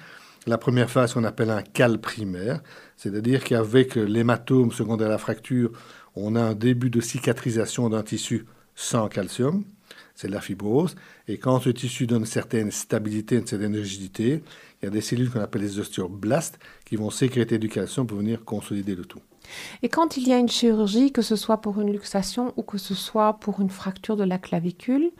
La 0.46 0.58
première 0.58 0.90
phase 0.90 1.14
qu'on 1.14 1.24
appelle 1.24 1.50
un 1.50 1.62
cal 1.62 2.00
primaire, 2.00 2.62
c'est-à-dire 2.96 3.42
qu'avec 3.42 3.96
l'hématome 3.96 4.72
secondaire 4.72 5.08
à 5.08 5.10
la 5.10 5.18
fracture, 5.18 5.72
on 6.14 6.36
a 6.36 6.40
un 6.40 6.54
début 6.54 6.90
de 6.90 7.00
cicatrisation 7.00 7.88
d'un 7.88 8.02
tissu 8.02 8.46
sans 8.74 9.08
calcium 9.08 9.64
c'est 10.16 10.28
la 10.28 10.40
fibrose. 10.40 10.96
Et 11.28 11.38
quand 11.38 11.60
ce 11.60 11.70
tissu 11.70 12.06
donne 12.06 12.20
une 12.20 12.26
certaine 12.26 12.72
stabilité, 12.72 13.36
une 13.36 13.46
certaine 13.46 13.76
rigidité, 13.76 14.42
il 14.80 14.86
y 14.86 14.88
a 14.88 14.90
des 14.90 15.00
cellules 15.00 15.30
qu'on 15.30 15.40
appelle 15.40 15.62
les 15.62 15.78
osteoblastes 15.78 16.58
qui 16.84 16.96
vont 16.96 17.10
sécréter 17.10 17.58
du 17.58 17.68
calcium 17.68 18.06
pour 18.06 18.18
venir 18.18 18.44
consolider 18.44 18.96
le 18.96 19.04
tout. 19.04 19.20
Et 19.82 19.88
quand 19.88 20.16
il 20.16 20.28
y 20.28 20.32
a 20.32 20.38
une 20.38 20.48
chirurgie, 20.48 21.12
que 21.12 21.22
ce 21.22 21.36
soit 21.36 21.60
pour 21.60 21.80
une 21.80 21.92
luxation 21.92 22.52
ou 22.56 22.62
que 22.62 22.78
ce 22.78 22.94
soit 22.94 23.34
pour 23.34 23.60
une 23.60 23.70
fracture 23.70 24.16
de 24.16 24.24
la 24.24 24.38
clavicule, 24.38 25.10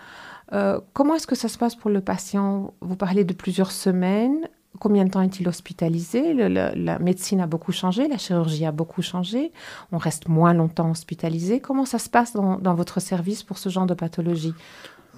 Euh, 0.52 0.80
comment 0.92 1.14
est-ce 1.14 1.26
que 1.26 1.34
ça 1.34 1.48
se 1.48 1.58
passe 1.58 1.74
pour 1.74 1.90
le 1.90 2.00
patient? 2.00 2.74
Vous 2.80 2.96
parlez 2.96 3.24
de 3.24 3.32
plusieurs 3.32 3.72
semaines. 3.72 4.48
Combien 4.78 5.04
de 5.06 5.10
temps 5.10 5.22
est-il 5.22 5.48
hospitalisé? 5.48 6.34
La, 6.34 6.98
médecine 6.98 7.40
a 7.40 7.46
beaucoup 7.46 7.72
changé, 7.72 8.08
la 8.08 8.18
chirurgie 8.18 8.66
a 8.66 8.72
beaucoup 8.72 9.00
changé. 9.00 9.50
On 9.90 9.98
reste 9.98 10.28
moins 10.28 10.52
longtemps 10.52 10.90
hospitalisé. 10.90 11.60
Comment 11.60 11.86
ça 11.86 11.98
se 11.98 12.10
passe 12.10 12.34
dans, 12.34 12.74
votre 12.74 13.00
service 13.00 13.42
pour 13.42 13.56
ce 13.56 13.70
genre 13.70 13.86
de 13.86 13.94
pathologie? 13.94 14.52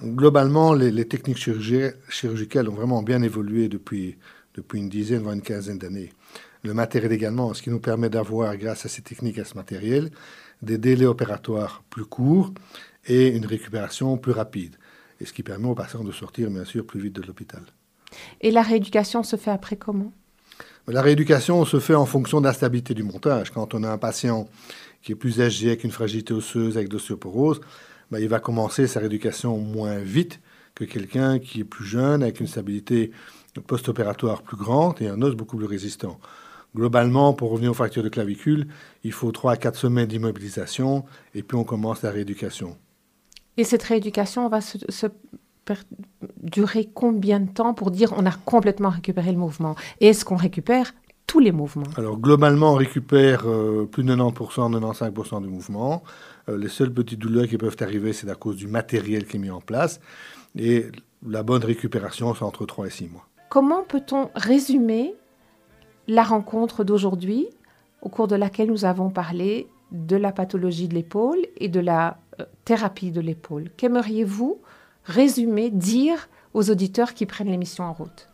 Globalement, 0.01 0.73
les, 0.73 1.05
techniques 1.05 1.37
chirurgicales 1.37 2.69
ont 2.69 2.73
vraiment 2.73 3.03
bien 3.03 3.21
évolué 3.21 3.67
depuis, 3.67 4.17
depuis 4.55 4.79
une 4.79 4.87
dizaine, 4.87 5.23
voire 5.23 5.35
une 5.35 5.41
quinzaine 5.41 5.77
d'années. 5.77 6.13
Le 6.63 6.73
matériel 6.73 7.11
également, 7.11 7.53
ce 7.53 7.61
qui 7.61 7.69
nous 7.69 7.79
permet 7.79 8.09
d'avoir, 8.09 8.55
grâce 8.57 8.85
à 8.85 8.89
ces 8.89 9.01
techniques, 9.01 9.39
à 9.39 9.45
ce 9.45 9.55
matériel, 9.55 10.11
des 10.61 10.77
délais 10.77 11.05
opératoires 11.05 11.83
plus 11.89 12.05
courts 12.05 12.53
et 13.05 13.27
une 13.27 13.45
récupération 13.45 14.17
plus 14.17 14.33
rapide. 14.33 14.75
Et 15.21 15.25
ce 15.25 15.33
qui 15.33 15.43
permet 15.43 15.67
aux 15.67 15.75
patients 15.75 16.03
de 16.03 16.11
sortir, 16.11 16.49
bien 16.49 16.65
sûr, 16.65 16.85
plus 16.85 16.99
vite 16.99 17.15
de 17.15 17.21
l'hôpital. 17.21 17.61
Et 18.41 18.51
la 18.51 18.61
rééducation 18.61 19.23
se 19.23 19.35
fait 19.35 19.51
après 19.51 19.77
comment? 19.77 20.11
La 20.87 21.01
rééducation 21.01 21.63
se 21.65 21.79
fait 21.79 21.95
en 21.95 22.05
fonction 22.05 22.41
de 22.41 22.47
la 22.47 22.53
stabilité 22.53 22.93
du 22.93 23.03
montage. 23.03 23.51
Quand 23.51 23.73
on 23.73 23.83
a 23.83 23.89
un 23.89 23.97
patient 23.97 24.49
qui 25.01 25.11
est 25.11 25.15
plus 25.15 25.39
âgé, 25.39 25.67
avec 25.67 25.83
une 25.83 25.91
fragilité 25.91 26.33
osseuse, 26.33 26.77
avec 26.77 26.91
l'ostéoporose, 26.91 27.61
ben, 28.11 28.19
il 28.19 28.27
va 28.27 28.39
commencer 28.39 28.87
sa 28.87 28.99
rééducation 28.99 29.57
moins 29.57 29.99
vite 29.99 30.39
que 30.73 30.83
quelqu'un 30.83 31.39
qui 31.39 31.61
est 31.61 31.65
plus 31.65 31.85
jeune, 31.85 32.23
avec 32.23 32.39
une 32.39 32.47
stabilité 32.47 33.11
post-opératoire 33.67 34.41
plus 34.41 34.57
grande 34.57 35.01
et 35.01 35.07
un 35.07 35.21
os 35.21 35.35
beaucoup 35.35 35.57
plus 35.57 35.65
résistant. 35.65 36.19
Globalement, 36.75 37.33
pour 37.33 37.51
revenir 37.51 37.71
aux 37.71 37.75
fractures 37.75 38.03
de 38.03 38.09
clavicule, 38.09 38.67
il 39.03 39.11
faut 39.11 39.31
3 39.31 39.53
à 39.53 39.57
4 39.57 39.75
semaines 39.75 40.07
d'immobilisation 40.07 41.03
et 41.33 41.41
puis 41.41 41.57
on 41.57 41.63
commence 41.63 42.03
la 42.03 42.11
rééducation. 42.11 42.77
Et 43.57 43.63
cette 43.63 43.83
rééducation 43.83 44.47
va 44.49 44.61
se, 44.61 44.77
durer 46.41 46.89
combien 46.93 47.39
de 47.39 47.49
temps 47.49 47.73
pour 47.73 47.91
dire 47.91 48.13
on 48.17 48.25
a 48.25 48.31
complètement 48.31 48.89
récupéré 48.89 49.31
le 49.31 49.37
mouvement? 49.37 49.75
Et 49.99 50.07
est-ce 50.07 50.25
qu'on 50.25 50.35
récupère 50.35 50.93
tous 51.27 51.39
les 51.39 51.51
mouvements? 51.51 51.83
Alors 51.97 52.17
globalement, 52.17 52.73
on 52.73 52.75
récupère 52.75 53.43
euh, 53.47 53.85
plus 53.91 54.03
de 54.03 54.15
90%, 54.15 54.79
95% 54.79 55.41
du 55.41 55.47
mouvement. 55.47 56.03
Euh, 56.47 56.57
les 56.57 56.69
seules 56.69 56.93
petites 56.93 57.19
douleurs 57.19 57.47
qui 57.47 57.57
peuvent 57.57 57.77
arriver, 57.81 58.13
c'est 58.13 58.29
à 58.29 58.35
cause 58.35 58.55
du 58.55 58.67
matériel 58.67 59.25
qui 59.25 59.37
est 59.37 59.39
mis 59.39 59.49
en 59.49 59.61
place. 59.61 59.99
Et 60.57 60.85
la 61.27 61.43
bonne 61.43 61.63
récupération, 61.63 62.33
c'est 62.35 62.43
entre 62.43 62.65
3 62.65 62.87
et 62.87 62.91
6 62.91 63.07
mois. 63.07 63.27
Comment 63.49 63.83
peut-on 63.83 64.29
résumer 64.35 65.15
la 66.09 66.23
rencontre 66.23 66.83
d'aujourd'hui, 66.83 67.47
au 68.01 68.09
cours 68.09 68.27
de 68.27 68.35
laquelle 68.35 68.69
nous 68.69 68.83
avons 68.83 69.09
parlé 69.09 69.67
de 69.91 70.15
la 70.15 70.31
pathologie 70.31 70.87
de 70.87 70.95
l'épaule 70.95 71.37
et 71.57 71.69
de 71.69 71.79
la 71.79 72.17
euh, 72.39 72.45
thérapie 72.65 73.11
de 73.11 73.21
l'épaule. 73.21 73.69
Qu'aimeriez-vous 73.77 74.59
résumer, 75.05 75.69
dire 75.69 76.27
aux 76.53 76.71
auditeurs 76.71 77.13
qui 77.13 77.25
prennent 77.25 77.49
l'émission 77.49 77.83
en 77.83 77.93
route? 77.93 78.27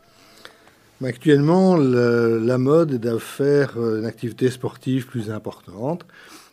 Actuellement, 1.03 1.75
la 1.75 2.57
mode 2.57 2.93
est 2.93 2.99
de 2.99 3.17
faire 3.17 3.77
euh, 3.77 3.99
une 3.99 4.05
activité 4.05 4.49
sportive 4.49 5.05
plus 5.07 5.29
importante. 5.29 6.05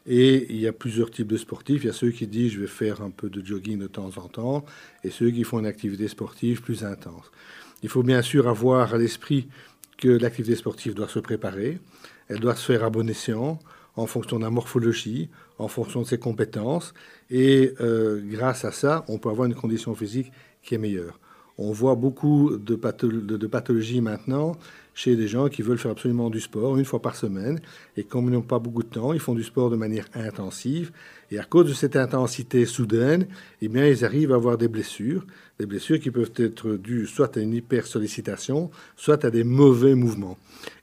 Et 0.04 0.48
il 0.50 0.58
y 0.58 0.66
a 0.66 0.72
plusieurs 0.72 1.12
types 1.12 1.28
de 1.28 1.37
sportifs. 1.37 1.85
Il 1.85 1.87
y 1.87 1.90
a 1.90 1.92
ceux 1.92 2.11
qui 2.11 2.26
disent 2.26 2.52
je 2.52 2.61
vais 2.61 2.66
faire 2.66 3.00
un 3.02 3.11
peu 3.11 3.30
de 3.30 3.44
jogging 3.46 3.78
de 3.78 3.87
temps 3.87 4.11
en 4.16 4.26
temps 4.26 4.64
et 5.04 5.11
ceux 5.11 5.30
qui 5.30 5.44
font 5.44 5.61
une 5.61 5.66
activité 5.66 6.08
sportive 6.08 6.61
plus 6.61 6.85
intense. 6.85 7.30
Il 7.85 7.88
faut 7.88 8.02
bien 8.02 8.22
sûr 8.22 8.48
avoir 8.48 8.94
à 8.94 8.98
l'esprit 8.98 9.46
que 10.02 10.08
l'activité 10.08 10.56
sportive 10.56 10.94
doit 10.94 11.06
se 11.06 11.20
préparer, 11.20 11.78
elle 12.26 12.40
doit 12.40 12.56
se 12.56 12.64
faire 12.64 12.82
à 12.82 12.90
bon 12.90 13.08
escient, 13.08 13.60
en 13.94 14.06
fonction 14.06 14.38
de 14.38 14.42
la 14.42 14.50
morphologie, 14.50 15.30
en 15.58 15.68
fonction 15.68 16.02
de 16.02 16.06
ses 16.06 16.18
compétences, 16.18 16.92
et 17.30 17.72
euh, 17.80 18.20
grâce 18.24 18.64
à 18.64 18.72
ça, 18.72 19.04
on 19.06 19.18
peut 19.18 19.28
avoir 19.28 19.46
une 19.46 19.54
condition 19.54 19.94
physique 19.94 20.32
qui 20.60 20.74
est 20.74 20.78
meilleure. 20.78 21.20
On 21.56 21.70
voit 21.70 21.94
beaucoup 21.94 22.56
de, 22.56 22.74
pathologies 22.74 24.00
maintenant 24.00 24.56
chez 24.94 25.16
des 25.16 25.28
gens 25.28 25.48
qui 25.48 25.62
veulent 25.62 25.78
faire 25.78 25.90
absolument 25.90 26.31
du 26.31 26.40
sport 26.40 26.76
une 26.76 26.85
fois 26.85 27.00
par 27.00 27.16
semaine. 27.16 27.61
Et 27.96 28.05
comme 28.05 28.26
ils 28.26 28.33
n'ont 28.33 28.42
pas 28.42 28.59
beaucoup 28.59 28.83
de 28.83 28.88
temps, 28.88 29.12
ils 29.12 29.20
font 29.20 29.35
du 29.35 29.42
sport 29.42 29.70
de 29.70 29.76
manière 29.76 30.07
intensive. 30.14 30.92
Et 31.31 31.38
à 31.38 31.44
cause 31.44 31.68
de 31.68 31.72
cette 31.72 31.96
intensité 31.96 32.66
soudaine, 32.66 33.26
eh 33.62 33.68
bien, 33.68 33.87
ils 33.87 34.05
arrivent 34.05 34.33
à 34.33 34.37
avoir 34.37 34.59
des 34.59 34.68
blessures. 34.68 35.24
Des 35.59 35.66
blessures 35.66 35.98
qui 35.98 36.11
peuvent 36.11 36.33
être 36.37 36.72
dues 36.76 37.07
soit 37.07 37.37
à 37.37 37.40
une 37.40 37.55
hypersollicitation, 37.55 38.70
soit 38.96 39.24
à 39.24 39.31
des 39.31 39.44
mauvais 39.44 39.94
mouvements. 39.94 40.37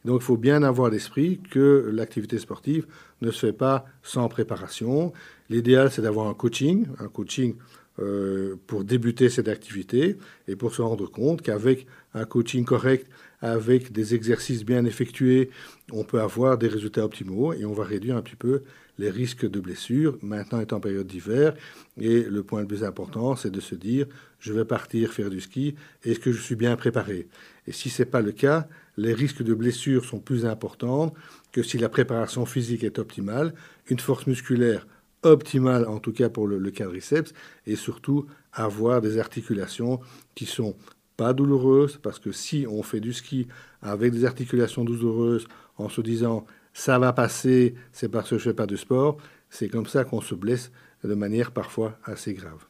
Donc 0.05 0.21
il 0.21 0.25
faut 0.25 0.37
bien 0.37 0.63
avoir 0.63 0.89
l'esprit 0.89 1.39
que 1.51 1.91
l'activité 1.93 2.39
sportive 2.39 2.87
ne 3.21 3.31
se 3.31 3.47
fait 3.47 3.53
pas 3.53 3.85
sans 4.01 4.27
préparation. 4.27 5.13
L'idéal, 5.49 5.91
c'est 5.91 6.01
d'avoir 6.01 6.27
un 6.27 6.33
coaching, 6.33 6.87
un 6.99 7.07
coaching 7.07 7.55
euh, 7.99 8.55
pour 8.65 8.85
débuter 8.85 9.29
cette 9.29 9.49
activité 9.49 10.17
et 10.47 10.55
pour 10.55 10.73
se 10.73 10.81
rendre 10.81 11.09
compte 11.11 11.41
qu'avec 11.41 11.85
un 12.13 12.23
coaching 12.23 12.63
correct, 12.63 13.09
avec 13.41 13.91
des 13.91 14.15
exercices 14.15 14.65
bien 14.65 14.85
effectués, 14.85 15.49
on 15.91 16.03
peut 16.03 16.21
avoir 16.21 16.57
des 16.57 16.67
résultats 16.67 17.05
optimaux 17.05 17.53
et 17.53 17.65
on 17.65 17.73
va 17.73 17.83
réduire 17.83 18.17
un 18.17 18.21
petit 18.21 18.35
peu 18.35 18.63
les 18.97 19.09
risques 19.09 19.49
de 19.49 19.59
blessures. 19.59 20.17
Maintenant 20.21 20.59
est 20.59 20.73
en 20.73 20.79
période 20.79 21.07
d'hiver 21.07 21.53
et 21.97 22.23
le 22.23 22.43
point 22.43 22.61
le 22.61 22.67
plus 22.67 22.83
important, 22.83 23.35
c'est 23.35 23.51
de 23.51 23.61
se 23.61 23.75
dire 23.75 24.07
je 24.39 24.53
vais 24.53 24.65
partir 24.65 25.13
faire 25.13 25.29
du 25.29 25.41
ski, 25.41 25.75
est-ce 26.03 26.19
que 26.19 26.31
je 26.31 26.41
suis 26.41 26.55
bien 26.55 26.75
préparé? 26.75 27.27
Et 27.67 27.71
si 27.71 27.89
ce 27.89 28.01
n'est 28.01 28.09
pas 28.09 28.21
le 28.21 28.31
cas, 28.31 28.67
les 28.97 29.13
risques 29.13 29.43
de 29.43 29.53
blessures 29.53 30.05
sont 30.05 30.19
plus 30.19 30.45
importants 30.45 31.13
que 31.51 31.63
si 31.63 31.77
la 31.77 31.89
préparation 31.89 32.45
physique 32.45 32.83
est 32.83 32.99
optimale, 32.99 33.53
une 33.87 33.99
force 33.99 34.27
musculaire 34.27 34.85
optimale, 35.23 35.85
en 35.87 35.99
tout 35.99 36.13
cas 36.13 36.29
pour 36.29 36.47
le, 36.47 36.57
le 36.57 36.71
quadriceps, 36.71 37.33
et 37.65 37.75
surtout 37.75 38.27
avoir 38.53 39.01
des 39.01 39.17
articulations 39.17 39.99
qui 40.35 40.45
sont 40.45 40.75
pas 41.19 41.33
douloureuses, 41.33 41.99
parce 42.01 42.17
que 42.17 42.31
si 42.31 42.65
on 42.69 42.81
fait 42.81 43.01
du 43.01 43.11
ski 43.11 43.49
avec 43.81 44.13
des 44.13 44.23
articulations 44.23 44.85
douloureuses 44.85 45.47
en 45.77 45.89
se 45.89 45.99
disant 45.99 46.45
ça 46.73 46.97
va 46.97 47.11
passer, 47.11 47.75
c'est 47.91 48.07
parce 48.07 48.29
que 48.29 48.37
je 48.37 48.43
fais 48.45 48.53
pas 48.53 48.67
de 48.67 48.77
sport, 48.77 49.17
c'est 49.49 49.67
comme 49.67 49.85
ça 49.85 50.05
qu'on 50.05 50.21
se 50.21 50.33
blesse 50.33 50.71
de 51.03 51.13
manière 51.15 51.51
parfois 51.51 51.97
assez 52.05 52.33
grave. 52.33 52.61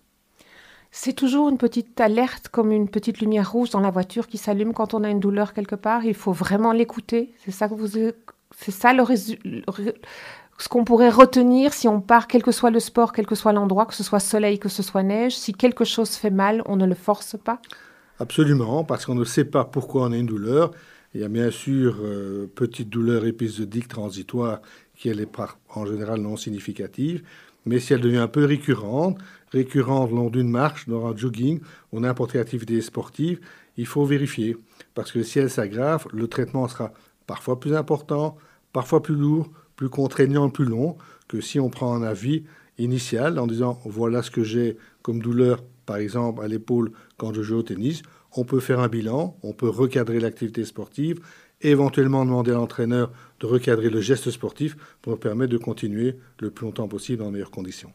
C'est 0.89 1.13
toujours 1.13 1.49
une 1.49 1.59
petite 1.59 2.01
alerte, 2.01 2.49
comme 2.49 2.71
une 2.71 2.89
petite 2.89 3.19
lumière 3.19 3.51
rouge 3.51 3.69
dans 3.69 3.81
la 3.81 3.91
voiture 3.91 4.25
qui 4.25 4.39
s'allume 4.39 4.73
quand 4.73 4.95
on 4.95 5.03
a 5.03 5.11
une 5.11 5.19
douleur 5.19 5.53
quelque 5.53 5.75
part. 5.75 6.03
Il 6.05 6.15
faut 6.15 6.31
vraiment 6.31 6.71
l'écouter. 6.71 7.31
C'est 7.45 7.51
ça 7.51 7.69
que 7.69 7.75
vous, 7.75 7.99
c'est 8.57 8.71
ça 8.71 8.93
le, 8.93 9.03
ce 10.57 10.69
qu'on 10.69 10.85
pourrait 10.85 11.11
retenir 11.11 11.73
si 11.73 11.87
on 11.87 12.01
part, 12.01 12.25
quel 12.27 12.41
que 12.41 12.51
soit 12.51 12.71
le 12.71 12.79
sport, 12.79 13.13
quel 13.13 13.27
que 13.27 13.35
soit 13.35 13.53
l'endroit, 13.53 13.85
que 13.85 13.93
ce 13.93 14.03
soit 14.03 14.19
soleil, 14.19 14.57
que 14.57 14.69
ce 14.69 14.81
soit 14.81 15.03
neige, 15.03 15.37
si 15.37 15.53
quelque 15.53 15.85
chose 15.85 16.15
fait 16.15 16.31
mal, 16.31 16.63
on 16.65 16.77
ne 16.77 16.87
le 16.87 16.95
force 16.95 17.35
pas 17.37 17.61
Absolument, 18.19 18.83
parce 18.83 19.05
qu'on 19.05 19.15
ne 19.15 19.23
sait 19.23 19.45
pas 19.45 19.63
pourquoi 19.63 20.03
on 20.03 20.11
a 20.11 20.17
une 20.17 20.25
douleur. 20.25 20.71
Il 21.13 21.21
y 21.21 21.23
a 21.23 21.29
bien 21.29 21.51
sûr 21.51 21.97
euh, 22.01 22.47
petite 22.53 22.89
douleur 22.89 23.25
épisodique 23.25 23.87
transitoire 23.87 24.61
qui 24.95 25.07
elle 25.09 25.21
est 25.21 25.37
en 25.69 25.85
général 25.85 26.19
non 26.19 26.35
significative, 26.35 27.23
mais 27.65 27.79
si 27.79 27.93
elle 27.93 28.01
devient 28.01 28.17
un 28.17 28.27
peu 28.27 28.43
récurrente, 28.43 29.17
récurrente 29.51 30.11
lors 30.11 30.29
d'une 30.29 30.49
marche, 30.49 30.87
dans 30.89 31.07
un 31.07 31.15
jogging 31.15 31.61
ou 31.93 32.01
n'importe 32.01 32.33
quelle 32.33 32.41
activité 32.41 32.81
sportive, 32.81 33.39
il 33.77 33.85
faut 33.85 34.05
vérifier, 34.05 34.57
parce 34.93 35.11
que 35.13 35.23
si 35.23 35.39
elle 35.39 35.49
s'aggrave, 35.49 36.05
le 36.11 36.27
traitement 36.27 36.67
sera 36.67 36.91
parfois 37.25 37.59
plus 37.59 37.73
important, 37.73 38.37
parfois 38.73 39.01
plus 39.01 39.15
lourd, 39.15 39.49
plus 39.77 39.89
contraignant, 39.89 40.49
plus 40.49 40.65
long 40.65 40.97
que 41.29 41.39
si 41.39 41.59
on 41.59 41.69
prend 41.69 41.93
un 41.95 42.03
avis 42.03 42.43
initial 42.77 43.39
en 43.39 43.47
disant 43.47 43.79
voilà 43.85 44.21
ce 44.21 44.31
que 44.31 44.43
j'ai 44.43 44.77
comme 45.01 45.21
douleur, 45.21 45.63
par 45.89 45.97
exemple 45.97 46.43
à 46.43 46.47
l'épaule 46.47 46.91
quand 47.17 47.33
je 47.33 47.41
joue 47.41 47.57
au 47.57 47.63
tennis. 47.63 48.03
On 48.37 48.43
peut 48.43 48.59
faire 48.59 48.79
un 48.79 48.87
bilan, 48.87 49.35
on 49.41 49.53
peut 49.53 49.67
recadrer 49.67 50.19
l'activité 50.19 50.63
sportive, 50.63 51.19
éventuellement 51.61 52.23
demander 52.25 52.51
à 52.51 52.53
l'entraîneur 52.53 53.11
de 53.39 53.47
recadrer 53.47 53.89
le 53.89 53.99
geste 53.99 54.29
sportif 54.29 54.77
pour 55.01 55.19
permettre 55.19 55.51
de 55.51 55.57
continuer 55.57 56.19
le 56.41 56.51
plus 56.51 56.67
longtemps 56.67 56.87
possible 56.87 57.17
dans 57.17 57.25
les 57.25 57.31
meilleures 57.31 57.49
conditions. 57.49 57.91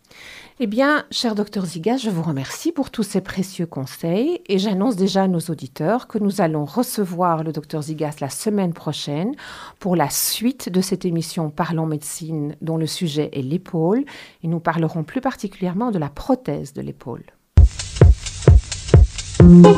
Eh 0.59 0.67
bien, 0.67 1.05
cher 1.13 1.37
docteur 1.37 1.65
Zigas, 1.67 1.99
je 1.99 2.11
vous 2.11 2.25
remercie 2.25 2.73
pour 2.73 2.91
tous 2.91 3.05
ces 3.05 3.21
précieux 3.21 3.67
conseils 3.67 4.41
et 4.49 4.59
j'annonce 4.59 4.97
déjà 4.97 5.23
à 5.23 5.29
nos 5.29 5.39
auditeurs 5.39 6.09
que 6.09 6.19
nous 6.19 6.41
allons 6.41 6.65
recevoir 6.65 7.45
le 7.45 7.53
docteur 7.53 7.83
Zigas 7.83 8.17
la 8.21 8.29
semaine 8.29 8.73
prochaine 8.73 9.37
pour 9.79 9.95
la 9.95 10.11
suite 10.11 10.69
de 10.69 10.81
cette 10.81 11.05
émission 11.05 11.49
Parlons 11.49 11.87
médecine 11.87 12.57
dont 12.61 12.77
le 12.77 12.89
sujet 12.89 13.31
est 13.33 13.43
l'épaule 13.43 14.05
et 14.43 14.49
nous 14.49 14.59
parlerons 14.59 15.05
plus 15.05 15.21
particulièrement 15.21 15.93
de 15.93 16.01
la 16.01 16.09
prothèse 16.09 16.73
de 16.73 16.83
l'épaule. 16.83 17.23
Voilà, 19.47 19.69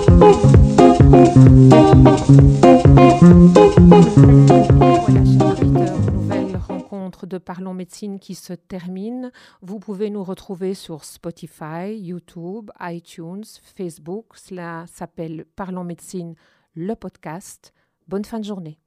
nouvelle 6.13 6.57
rencontre 6.57 7.27
de 7.27 7.39
Parlons 7.39 7.75
Médecine 7.75 8.21
qui 8.21 8.37
se 8.37 8.53
termine. 8.53 9.33
Vous 9.63 9.81
pouvez 9.81 10.11
nous 10.11 10.23
retrouver 10.23 10.75
sur 10.75 11.03
Spotify, 11.03 11.97
YouTube, 11.97 12.71
iTunes, 12.81 13.43
Facebook. 13.75 14.37
Cela 14.37 14.85
s'appelle 14.87 15.47
Parlons 15.57 15.83
Médecine, 15.83 16.37
le 16.77 16.95
podcast. 16.95 17.73
Bonne 18.07 18.25
fin 18.25 18.39
de 18.39 18.45
journée. 18.45 18.79